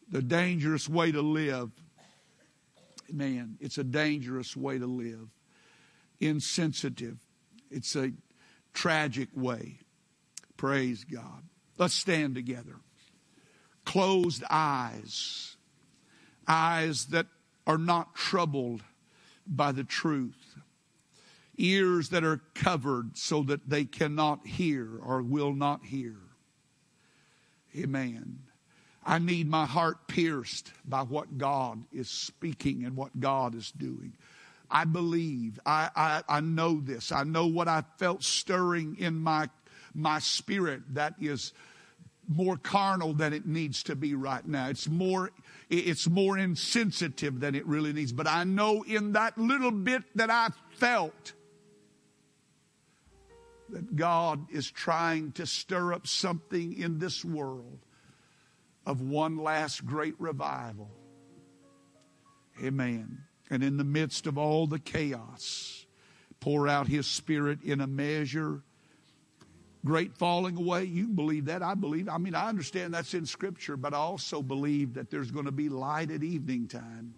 the 0.09 0.21
dangerous 0.21 0.87
way 0.87 1.11
to 1.11 1.21
live. 1.21 1.71
Man, 3.11 3.57
it's 3.59 3.77
a 3.77 3.83
dangerous 3.83 4.55
way 4.55 4.77
to 4.77 4.85
live. 4.87 5.27
Insensitive. 6.19 7.17
It's 7.69 7.95
a 7.95 8.13
tragic 8.73 9.29
way. 9.35 9.79
Praise 10.55 11.03
God. 11.03 11.43
Let's 11.77 11.95
stand 11.95 12.35
together. 12.35 12.75
Closed 13.83 14.43
eyes, 14.49 15.57
eyes 16.47 17.07
that 17.07 17.27
are 17.65 17.77
not 17.77 18.15
troubled 18.15 18.83
by 19.47 19.71
the 19.71 19.83
truth, 19.83 20.55
ears 21.57 22.09
that 22.09 22.23
are 22.23 22.41
covered 22.55 23.17
so 23.17 23.43
that 23.43 23.69
they 23.69 23.85
cannot 23.85 24.45
hear 24.45 24.89
or 25.01 25.21
will 25.21 25.53
not 25.53 25.85
hear. 25.85 26.15
Amen. 27.75 28.39
I 29.05 29.19
need 29.19 29.49
my 29.49 29.65
heart 29.65 30.07
pierced 30.07 30.71
by 30.85 31.01
what 31.01 31.37
God 31.37 31.83
is 31.91 32.09
speaking 32.09 32.85
and 32.85 32.95
what 32.95 33.19
God 33.19 33.55
is 33.55 33.71
doing. 33.71 34.13
I 34.71 34.85
believe, 34.85 35.59
I, 35.65 35.89
I, 35.95 36.23
I 36.27 36.39
know 36.39 36.79
this. 36.79 37.11
I 37.11 37.23
know 37.23 37.47
what 37.47 37.67
I 37.67 37.83
felt 37.97 38.23
stirring 38.23 38.95
in 38.97 39.15
my, 39.15 39.49
my 39.93 40.19
spirit 40.19 40.81
that 40.93 41.15
is 41.19 41.53
more 42.27 42.57
carnal 42.57 43.13
than 43.13 43.33
it 43.33 43.45
needs 43.45 43.83
to 43.83 43.95
be 43.95 44.15
right 44.15 44.45
now. 44.47 44.69
It's 44.69 44.87
more 44.87 45.31
it's 45.69 46.07
more 46.07 46.37
insensitive 46.37 47.39
than 47.39 47.55
it 47.55 47.65
really 47.65 47.93
needs. 47.93 48.11
But 48.11 48.27
I 48.27 48.43
know 48.43 48.83
in 48.83 49.13
that 49.13 49.37
little 49.37 49.71
bit 49.71 50.03
that 50.15 50.29
I 50.29 50.49
felt 50.75 51.33
that 53.69 53.95
God 53.95 54.51
is 54.51 54.69
trying 54.69 55.31
to 55.33 55.45
stir 55.45 55.93
up 55.93 56.07
something 56.07 56.73
in 56.73 56.99
this 56.99 57.25
world 57.25 57.79
of 58.85 59.01
one 59.01 59.37
last 59.37 59.85
great 59.85 60.15
revival. 60.19 60.91
Amen. 62.63 63.23
And 63.49 63.63
in 63.63 63.77
the 63.77 63.83
midst 63.83 64.27
of 64.27 64.37
all 64.37 64.67
the 64.67 64.79
chaos, 64.79 65.85
pour 66.39 66.67
out 66.67 66.87
His 66.87 67.07
Spirit 67.07 67.63
in 67.63 67.81
a 67.81 67.87
measure 67.87 68.63
great 69.85 70.17
falling 70.17 70.57
away. 70.57 70.85
You 70.85 71.07
believe 71.07 71.45
that. 71.45 71.61
I 71.61 71.75
believe. 71.75 72.07
I 72.09 72.17
mean, 72.17 72.35
I 72.35 72.47
understand 72.47 72.93
that's 72.93 73.13
in 73.13 73.25
Scripture, 73.25 73.77
but 73.77 73.93
I 73.93 73.97
also 73.97 74.41
believe 74.41 74.93
that 74.93 75.09
there's 75.09 75.31
going 75.31 75.45
to 75.45 75.51
be 75.51 75.69
light 75.69 76.11
at 76.11 76.23
evening 76.23 76.67
time. 76.67 77.13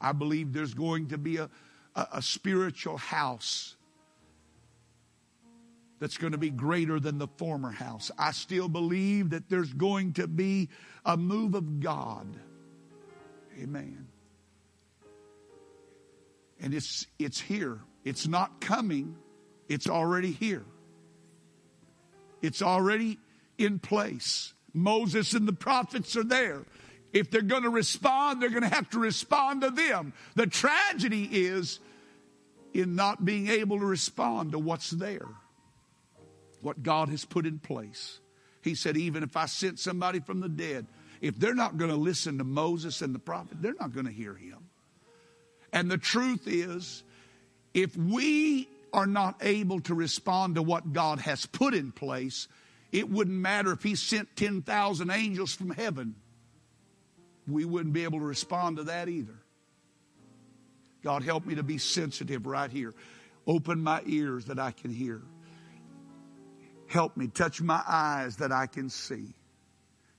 I 0.00 0.12
believe 0.12 0.52
there's 0.52 0.74
going 0.74 1.08
to 1.08 1.18
be 1.18 1.36
a, 1.36 1.48
a, 1.94 2.08
a 2.14 2.22
spiritual 2.22 2.96
house 2.96 3.76
that's 6.00 6.18
going 6.18 6.32
to 6.32 6.38
be 6.38 6.50
greater 6.50 6.98
than 6.98 7.18
the 7.18 7.28
former 7.36 7.70
house. 7.70 8.10
I 8.18 8.32
still 8.32 8.68
believe 8.68 9.30
that 9.30 9.48
there's 9.48 9.72
going 9.72 10.14
to 10.14 10.26
be 10.26 10.68
a 11.04 11.16
move 11.16 11.54
of 11.54 11.78
God. 11.78 12.26
Amen. 13.60 14.08
And 16.60 16.74
it's 16.74 17.06
it's 17.20 17.40
here. 17.40 17.80
It's 18.04 18.26
not 18.26 18.60
coming. 18.60 19.16
It's 19.68 19.88
already 19.88 20.32
here. 20.32 20.64
It's 22.42 22.60
already 22.60 23.18
in 23.56 23.78
place. 23.78 24.52
Moses 24.74 25.32
and 25.32 25.46
the 25.46 25.52
prophets 25.52 26.16
are 26.16 26.24
there. 26.24 26.64
If 27.12 27.30
they're 27.30 27.42
going 27.42 27.62
to 27.62 27.70
respond, 27.70 28.42
they're 28.42 28.50
going 28.50 28.62
to 28.62 28.74
have 28.74 28.90
to 28.90 28.98
respond 28.98 29.62
to 29.62 29.70
them. 29.70 30.12
The 30.34 30.46
tragedy 30.46 31.28
is 31.30 31.78
in 32.72 32.96
not 32.96 33.24
being 33.24 33.48
able 33.48 33.78
to 33.78 33.84
respond 33.84 34.52
to 34.52 34.58
what's 34.58 34.90
there, 34.90 35.28
what 36.62 36.82
God 36.82 37.10
has 37.10 37.24
put 37.24 37.46
in 37.46 37.58
place. 37.58 38.18
He 38.62 38.74
said, 38.74 38.96
even 38.96 39.22
if 39.22 39.36
I 39.36 39.46
sent 39.46 39.78
somebody 39.78 40.20
from 40.20 40.40
the 40.40 40.48
dead, 40.48 40.86
if 41.20 41.38
they're 41.38 41.54
not 41.54 41.76
going 41.76 41.90
to 41.90 41.96
listen 41.96 42.38
to 42.38 42.44
Moses 42.44 43.02
and 43.02 43.14
the 43.14 43.18
prophet, 43.18 43.60
they're 43.60 43.74
not 43.78 43.92
going 43.92 44.06
to 44.06 44.12
hear 44.12 44.34
him. 44.34 44.58
And 45.72 45.90
the 45.90 45.98
truth 45.98 46.42
is, 46.46 47.02
if 47.74 47.96
we 47.96 48.68
are 48.92 49.06
not 49.06 49.36
able 49.40 49.80
to 49.80 49.94
respond 49.94 50.56
to 50.56 50.62
what 50.62 50.92
God 50.92 51.20
has 51.20 51.46
put 51.46 51.74
in 51.74 51.92
place, 51.92 52.48
it 52.90 53.08
wouldn't 53.08 53.36
matter 53.36 53.72
if 53.72 53.82
He 53.82 53.94
sent 53.94 54.36
10,000 54.36 55.10
angels 55.10 55.54
from 55.54 55.70
heaven. 55.70 56.14
We 57.48 57.64
wouldn't 57.64 57.94
be 57.94 58.04
able 58.04 58.20
to 58.20 58.24
respond 58.24 58.76
to 58.76 58.84
that 58.84 59.08
either. 59.08 59.38
God, 61.02 61.24
help 61.24 61.44
me 61.44 61.56
to 61.56 61.62
be 61.62 61.78
sensitive 61.78 62.46
right 62.46 62.70
here. 62.70 62.94
Open 63.46 63.82
my 63.82 64.02
ears 64.06 64.44
that 64.46 64.58
I 64.58 64.70
can 64.70 64.92
hear. 64.92 65.22
Help 66.86 67.16
me. 67.16 67.26
Touch 67.26 67.60
my 67.60 67.82
eyes 67.88 68.36
that 68.36 68.52
I 68.52 68.66
can 68.66 68.88
see. 68.88 69.34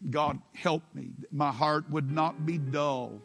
God, 0.10 0.40
help 0.54 0.84
me. 0.94 1.12
My 1.32 1.52
heart 1.52 1.90
would 1.90 2.12
not 2.12 2.46
be 2.46 2.58
dull. 2.58 3.22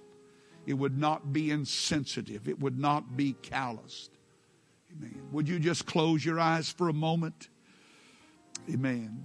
It 0.66 0.74
would 0.74 0.98
not 0.98 1.32
be 1.32 1.50
insensitive. 1.50 2.46
It 2.46 2.60
would 2.60 2.78
not 2.78 3.16
be 3.16 3.32
calloused. 3.42 4.17
Amen. 4.98 5.22
Would 5.32 5.48
you 5.48 5.58
just 5.58 5.86
close 5.86 6.24
your 6.24 6.40
eyes 6.40 6.68
for 6.70 6.88
a 6.88 6.92
moment? 6.92 7.48
Amen. 8.70 9.24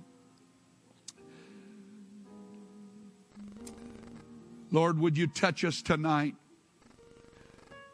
Lord, 4.71 4.99
would 4.99 5.17
you 5.17 5.27
touch 5.27 5.63
us 5.63 5.81
tonight? 5.81 6.35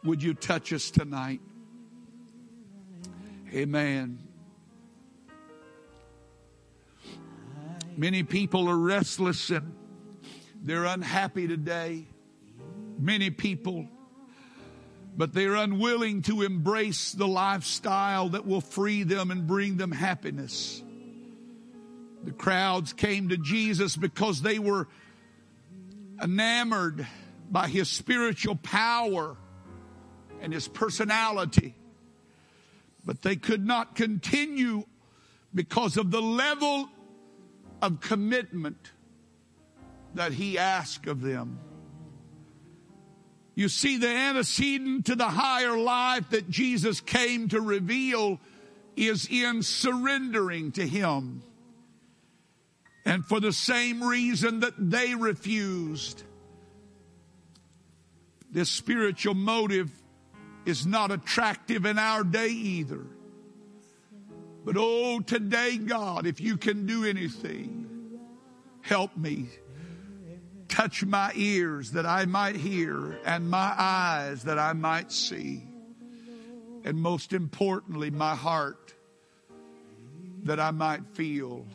Would 0.03 0.23
you 0.23 0.33
touch 0.33 0.71
us 0.71 0.91
tonight? 0.91 1.41
Amen. 3.53 4.19
Many 7.97 8.23
people 8.23 8.69
are 8.69 8.77
restless 8.77 9.49
and 9.49 9.73
they're 10.63 10.85
unhappy 10.85 11.47
today. 11.47 12.05
Many 12.97 13.29
people 13.29 13.87
but 15.15 15.33
they're 15.33 15.55
unwilling 15.55 16.21
to 16.23 16.41
embrace 16.41 17.11
the 17.11 17.27
lifestyle 17.27 18.29
that 18.29 18.45
will 18.45 18.61
free 18.61 19.03
them 19.03 19.31
and 19.31 19.47
bring 19.47 19.77
them 19.77 19.91
happiness. 19.91 20.81
The 22.23 22.31
crowds 22.31 22.93
came 22.93 23.29
to 23.29 23.37
Jesus 23.37 23.95
because 23.95 24.41
they 24.41 24.59
were 24.59 24.87
enamored 26.21 27.07
by 27.49 27.67
his 27.67 27.89
spiritual 27.89 28.55
power 28.55 29.37
and 30.41 30.53
his 30.53 30.67
personality. 30.67 31.75
But 33.05 33.21
they 33.21 33.35
could 33.35 33.65
not 33.65 33.95
continue 33.95 34.83
because 35.53 35.97
of 35.97 36.11
the 36.11 36.21
level 36.21 36.89
of 37.81 38.01
commitment 38.01 38.91
that 40.15 40.33
he 40.33 40.57
asked 40.57 41.07
of 41.07 41.21
them. 41.21 41.59
You 43.59 43.67
see, 43.67 43.97
the 43.97 44.07
antecedent 44.07 45.07
to 45.07 45.17
the 45.17 45.27
higher 45.27 45.77
life 45.77 46.29
that 46.29 46.49
Jesus 46.49 47.01
came 47.01 47.49
to 47.49 47.59
reveal 47.59 48.39
is 48.95 49.27
in 49.29 49.63
surrendering 49.63 50.71
to 50.71 50.87
Him. 50.87 51.43
And 53.03 53.25
for 53.25 53.41
the 53.41 53.51
same 53.51 54.01
reason 54.01 54.61
that 54.61 54.75
they 54.77 55.13
refused, 55.13 56.23
this 58.49 58.71
spiritual 58.71 59.33
motive 59.33 59.91
is 60.65 60.85
not 60.85 61.11
attractive 61.11 61.85
in 61.85 61.99
our 61.99 62.23
day 62.23 62.51
either. 62.51 63.05
But 64.63 64.77
oh, 64.77 65.19
today, 65.19 65.75
God, 65.75 66.25
if 66.25 66.39
you 66.39 66.55
can 66.55 66.85
do 66.85 67.03
anything, 67.03 68.21
help 68.83 69.17
me 69.17 69.49
Touch 70.69 71.03
my 71.03 71.31
ears 71.35 71.91
that 71.91 72.05
I 72.05 72.25
might 72.25 72.55
hear 72.55 73.19
and 73.25 73.49
my 73.49 73.73
eyes 73.77 74.43
that 74.43 74.57
I 74.57 74.73
might 74.73 75.11
see. 75.11 75.63
And 76.85 76.97
most 76.97 77.33
importantly, 77.33 78.09
my 78.09 78.35
heart 78.35 78.93
that 80.43 80.59
I 80.59 80.71
might 80.71 81.05
feel, 81.13 81.65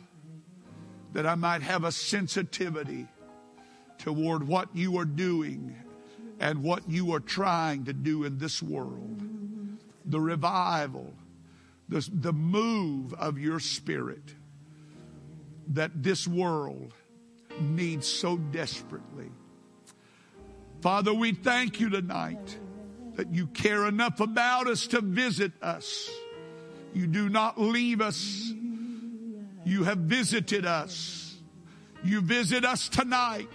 that 1.13 1.27
I 1.27 1.35
might 1.35 1.61
have 1.61 1.83
a 1.83 1.91
sensitivity 1.91 3.07
toward 3.99 4.47
what 4.47 4.69
you 4.73 4.97
are 4.97 5.05
doing 5.05 5.75
and 6.39 6.63
what 6.63 6.89
you 6.89 7.13
are 7.13 7.19
trying 7.19 7.85
to 7.85 7.93
do 7.93 8.23
in 8.23 8.37
this 8.37 8.61
world. 8.63 9.21
The 10.05 10.19
revival, 10.19 11.13
the, 11.89 12.07
the 12.11 12.33
move 12.33 13.13
of 13.13 13.37
your 13.37 13.59
spirit 13.59 14.33
that 15.69 16.03
this 16.03 16.27
world 16.27 16.93
needs 17.59 18.07
so 18.07 18.37
desperately. 18.37 19.29
Father, 20.81 21.13
we 21.13 21.33
thank 21.33 21.79
you 21.79 21.89
tonight 21.89 22.57
that 23.15 23.33
you 23.33 23.47
care 23.47 23.87
enough 23.87 24.19
about 24.19 24.67
us 24.67 24.87
to 24.87 25.01
visit 25.01 25.51
us. 25.61 26.09
You 26.93 27.07
do 27.07 27.29
not 27.29 27.59
leave 27.59 28.01
us. 28.01 28.51
You 29.65 29.83
have 29.83 29.97
visited 29.99 30.65
us. 30.65 31.35
You 32.03 32.21
visit 32.21 32.63
us 32.65 32.87
tonight. 32.87 33.49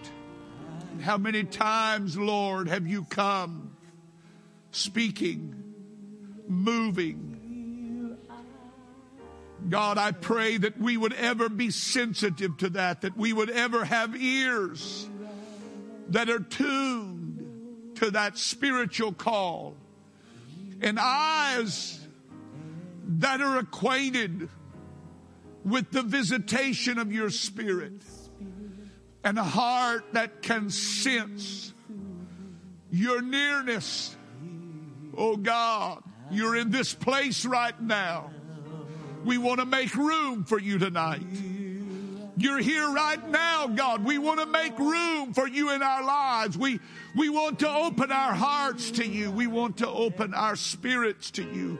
How 1.03 1.17
many 1.17 1.45
times, 1.45 2.19
Lord, 2.19 2.69
have 2.69 2.87
you 2.87 3.05
come 3.05 3.77
speaking, 4.73 5.55
moving? 6.49 7.30
God, 9.69 9.99
I 9.99 10.13
pray 10.13 10.57
that 10.57 10.81
we 10.81 10.97
would 10.97 11.13
ever 11.13 11.49
be 11.49 11.71
sensitive 11.71 12.57
to 12.59 12.71
that, 12.71 13.03
that 13.03 13.17
we 13.17 13.33
would 13.33 13.51
ever 13.51 13.85
have 13.85 14.17
ears 14.17 15.09
that 16.09 16.29
are 16.29 16.41
tuned 16.41 17.97
to 17.97 18.11
that 18.13 18.39
spiritual 18.39 19.13
call 19.13 19.75
and 20.81 20.99
eyes 20.99 22.01
that 23.07 23.41
are 23.41 23.59
acquainted 23.59 24.49
with 25.65 25.91
the 25.91 26.03
visitation 26.03 26.99
of 26.99 27.13
your 27.13 27.31
spirit 27.31 28.03
and 29.23 29.39
a 29.39 29.45
heart 29.45 30.05
that 30.13 30.43
can 30.43 30.71
sense 30.71 31.75
your 32.91 33.21
nearness. 33.21 34.17
Oh 35.17 35.37
God, 35.37 36.03
you're 36.31 36.57
in 36.57 36.71
this 36.71 36.95
place 36.95 37.45
right 37.45 37.79
now. 37.81 38.31
We 39.25 39.39
want 39.39 39.61
to 39.61 39.67
make 39.67 39.95
room 39.95 40.45
for 40.45 40.59
you 40.59 40.79
tonight. 40.79 41.23
You're 42.37 42.59
here 42.59 42.89
right 42.91 43.29
now, 43.29 43.67
God. 43.67 44.05
We 44.05 44.17
want 44.17 44.41
to 44.41 44.47
make 44.47 44.79
room 44.79 45.35
for 45.35 45.47
you 45.47 45.73
in 45.73 45.83
our 45.83 46.03
lives. 46.03 46.57
We, 46.57 46.81
we 47.15 47.29
want 47.29 47.59
to 47.59 47.69
open 47.69 48.11
our 48.11 48.33
hearts 48.33 48.93
to 48.93 49.07
you. 49.07 49.31
We 49.31 49.47
want 49.47 49.79
to 49.79 49.89
open 49.89 50.33
our 50.33 50.57
spirits 50.57 51.33
to 51.33 51.43
you. 51.43 51.79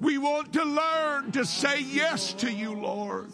We 0.00 0.16
want 0.16 0.54
to 0.54 0.64
learn 0.64 1.32
to 1.32 1.44
say 1.44 1.80
yes 1.82 2.32
to 2.34 2.50
you, 2.50 2.72
Lord. 2.72 3.32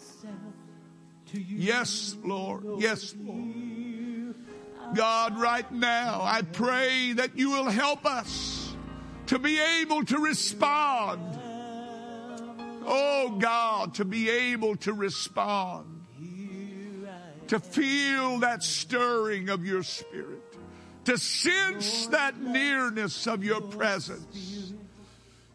Yes, 1.31 2.15
Lord. 2.23 2.63
Yes, 2.79 3.15
Lord. 3.23 4.35
God, 4.93 5.39
right 5.39 5.69
now, 5.71 6.21
I 6.23 6.41
pray 6.41 7.13
that 7.13 7.37
you 7.37 7.51
will 7.51 7.69
help 7.69 8.05
us 8.05 8.75
to 9.27 9.39
be 9.39 9.59
able 9.81 10.03
to 10.05 10.19
respond. 10.19 11.34
Oh, 12.85 13.37
God, 13.39 13.95
to 13.95 14.05
be 14.05 14.29
able 14.29 14.75
to 14.77 14.93
respond 14.93 15.95
to 17.47 17.59
feel 17.59 18.39
that 18.39 18.63
stirring 18.63 19.49
of 19.49 19.65
your 19.65 19.83
spirit, 19.83 20.41
to 21.05 21.17
sense 21.17 22.07
that 22.07 22.39
nearness 22.39 23.27
of 23.27 23.43
your 23.43 23.61
presence, 23.61 24.73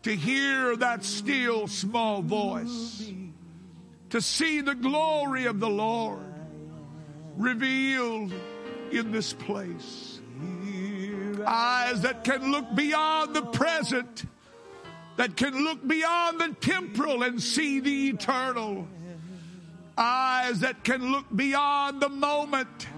to 0.03 0.15
hear 0.15 0.77
that 0.77 1.05
still 1.05 1.67
small 1.67 2.23
voice, 2.23 3.13
to 4.11 4.21
see 4.21 4.61
the 4.61 4.75
glory 4.75 5.47
of 5.47 5.61
the 5.61 5.69
Lord 5.69 6.25
revealed 7.37 8.33
in 8.93 9.13
this 9.13 9.33
place. 9.33 10.21
Eyes 11.47 12.03
that 12.03 12.23
can 12.23 12.53
look 12.53 12.75
beyond 12.75 13.35
the 13.35 13.43
present, 13.43 14.25
that 15.21 15.37
can 15.37 15.53
look 15.65 15.87
beyond 15.87 16.41
the 16.41 16.57
temporal 16.63 17.23
and 17.23 17.43
see 17.43 17.79
the 17.81 18.09
eternal 18.09 18.89
eyes 19.99 20.61
that 20.61 20.83
can 20.83 21.13
look 21.13 21.27
beyond 21.37 22.01
the 22.01 22.09
moment 22.09 22.89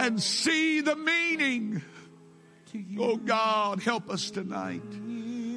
and 0.00 0.20
see 0.20 0.80
the 0.80 0.96
meaning. 0.96 1.80
Oh 2.98 3.16
God, 3.16 3.80
help 3.80 4.10
us 4.10 4.32
tonight 4.32 4.90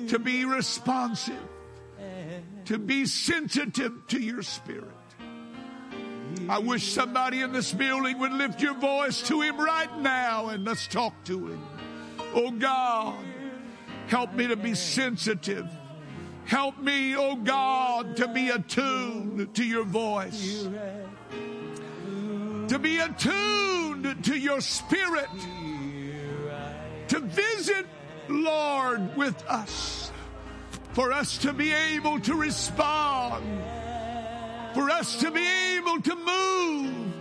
to 0.09 0.19
be 0.19 0.45
responsive, 0.45 1.33
to 2.65 2.77
be 2.77 3.07
sensitive 3.07 3.93
to 4.09 4.19
your 4.19 4.43
spirit. 4.43 4.85
I 6.49 6.59
wish 6.59 6.91
somebody 6.91 7.41
in 7.41 7.51
this 7.51 7.73
building 7.73 8.19
would 8.19 8.33
lift 8.33 8.61
your 8.61 8.75
voice 8.75 9.23
to 9.23 9.41
him 9.41 9.59
right 9.59 9.97
now 10.01 10.49
and 10.49 10.65
let's 10.65 10.85
talk 10.85 11.15
to 11.23 11.47
him. 11.47 11.63
Oh 12.35 12.51
God, 12.51 13.15
help 14.11 14.33
me 14.33 14.45
to 14.45 14.57
be 14.57 14.75
sensitive. 14.75 15.65
Help 16.43 16.77
me, 16.79 17.15
oh 17.15 17.37
God, 17.37 18.17
to 18.17 18.27
be 18.27 18.49
attuned 18.49 19.55
to 19.55 19.63
your 19.63 19.85
voice, 19.85 20.67
to 22.67 22.77
be 22.77 22.97
attuned 22.97 24.21
to 24.25 24.37
your 24.37 24.59
spirit, 24.59 25.29
to 27.07 27.21
visit, 27.21 27.85
Lord, 28.27 29.15
with 29.15 29.41
us, 29.47 30.11
for 30.91 31.13
us 31.13 31.37
to 31.37 31.53
be 31.53 31.71
able 31.71 32.19
to 32.19 32.35
respond, 32.35 33.45
for 34.73 34.89
us 34.89 35.21
to 35.21 35.31
be 35.31 35.47
able 35.77 36.01
to 36.01 36.15
move, 36.17 37.13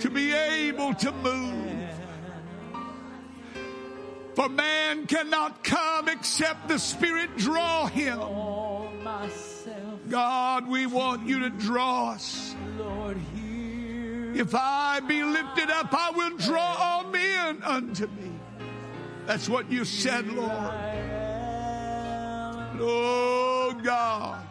to 0.00 0.08
be 0.08 0.32
able 0.32 0.94
to 0.94 1.12
move. 1.12 1.67
For 4.38 4.48
man 4.48 5.08
cannot 5.08 5.64
come 5.64 6.08
except 6.08 6.68
the 6.68 6.78
Spirit 6.78 7.36
draw 7.38 7.86
him. 7.86 8.20
God, 10.08 10.68
we 10.68 10.86
want 10.86 11.26
you 11.26 11.40
to 11.40 11.50
draw 11.50 12.12
us. 12.12 12.54
If 14.36 14.54
I 14.54 15.00
be 15.00 15.24
lifted 15.24 15.70
up, 15.70 15.92
I 15.92 16.12
will 16.12 16.36
draw 16.36 16.76
all 16.78 17.10
men 17.10 17.64
unto 17.64 18.06
me. 18.06 18.30
That's 19.26 19.48
what 19.48 19.72
you 19.72 19.84
said, 19.84 20.28
Lord. 20.28 20.72
Oh 22.80 23.76
God. 23.82 24.46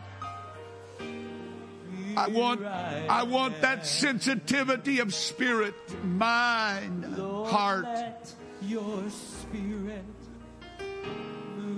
I 2.17 2.27
want, 2.27 2.65
I 2.65 3.23
want 3.23 3.61
that 3.61 3.87
sensitivity 3.87 4.99
of 4.99 5.13
spirit, 5.13 5.75
mind, 6.03 7.05
heart 7.45 7.85
spirit 9.49 10.03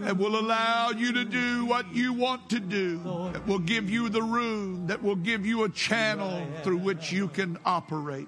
that 0.02 0.18
will 0.18 0.40
allow 0.40 0.92
you 0.92 1.12
to 1.14 1.26
do 1.26 1.66
what 1.66 1.94
you 1.94 2.14
want 2.14 2.50
to 2.50 2.60
do, 2.60 3.00
that 3.34 3.46
will 3.46 3.60
give 3.60 3.90
you 3.90 4.10
the 4.10 4.22
room, 4.22 4.88
that 4.88 5.04
will 5.04 5.16
give 5.16 5.46
you 5.46 5.64
a 5.64 5.70
channel 5.70 6.46
through 6.64 6.78
which 6.78 7.12
you 7.12 7.28
can 7.28 7.58
operate. 7.66 8.28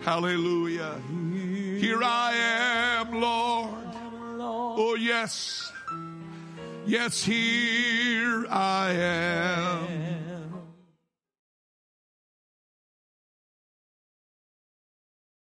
Hallelujah. 0.00 1.00
Here 1.78 2.02
I 2.02 2.32
am, 3.00 3.20
Lord. 3.20 3.74
Oh, 4.40 4.96
yes. 4.98 5.72
Yes, 6.86 7.22
here 7.22 8.46
I 8.48 8.92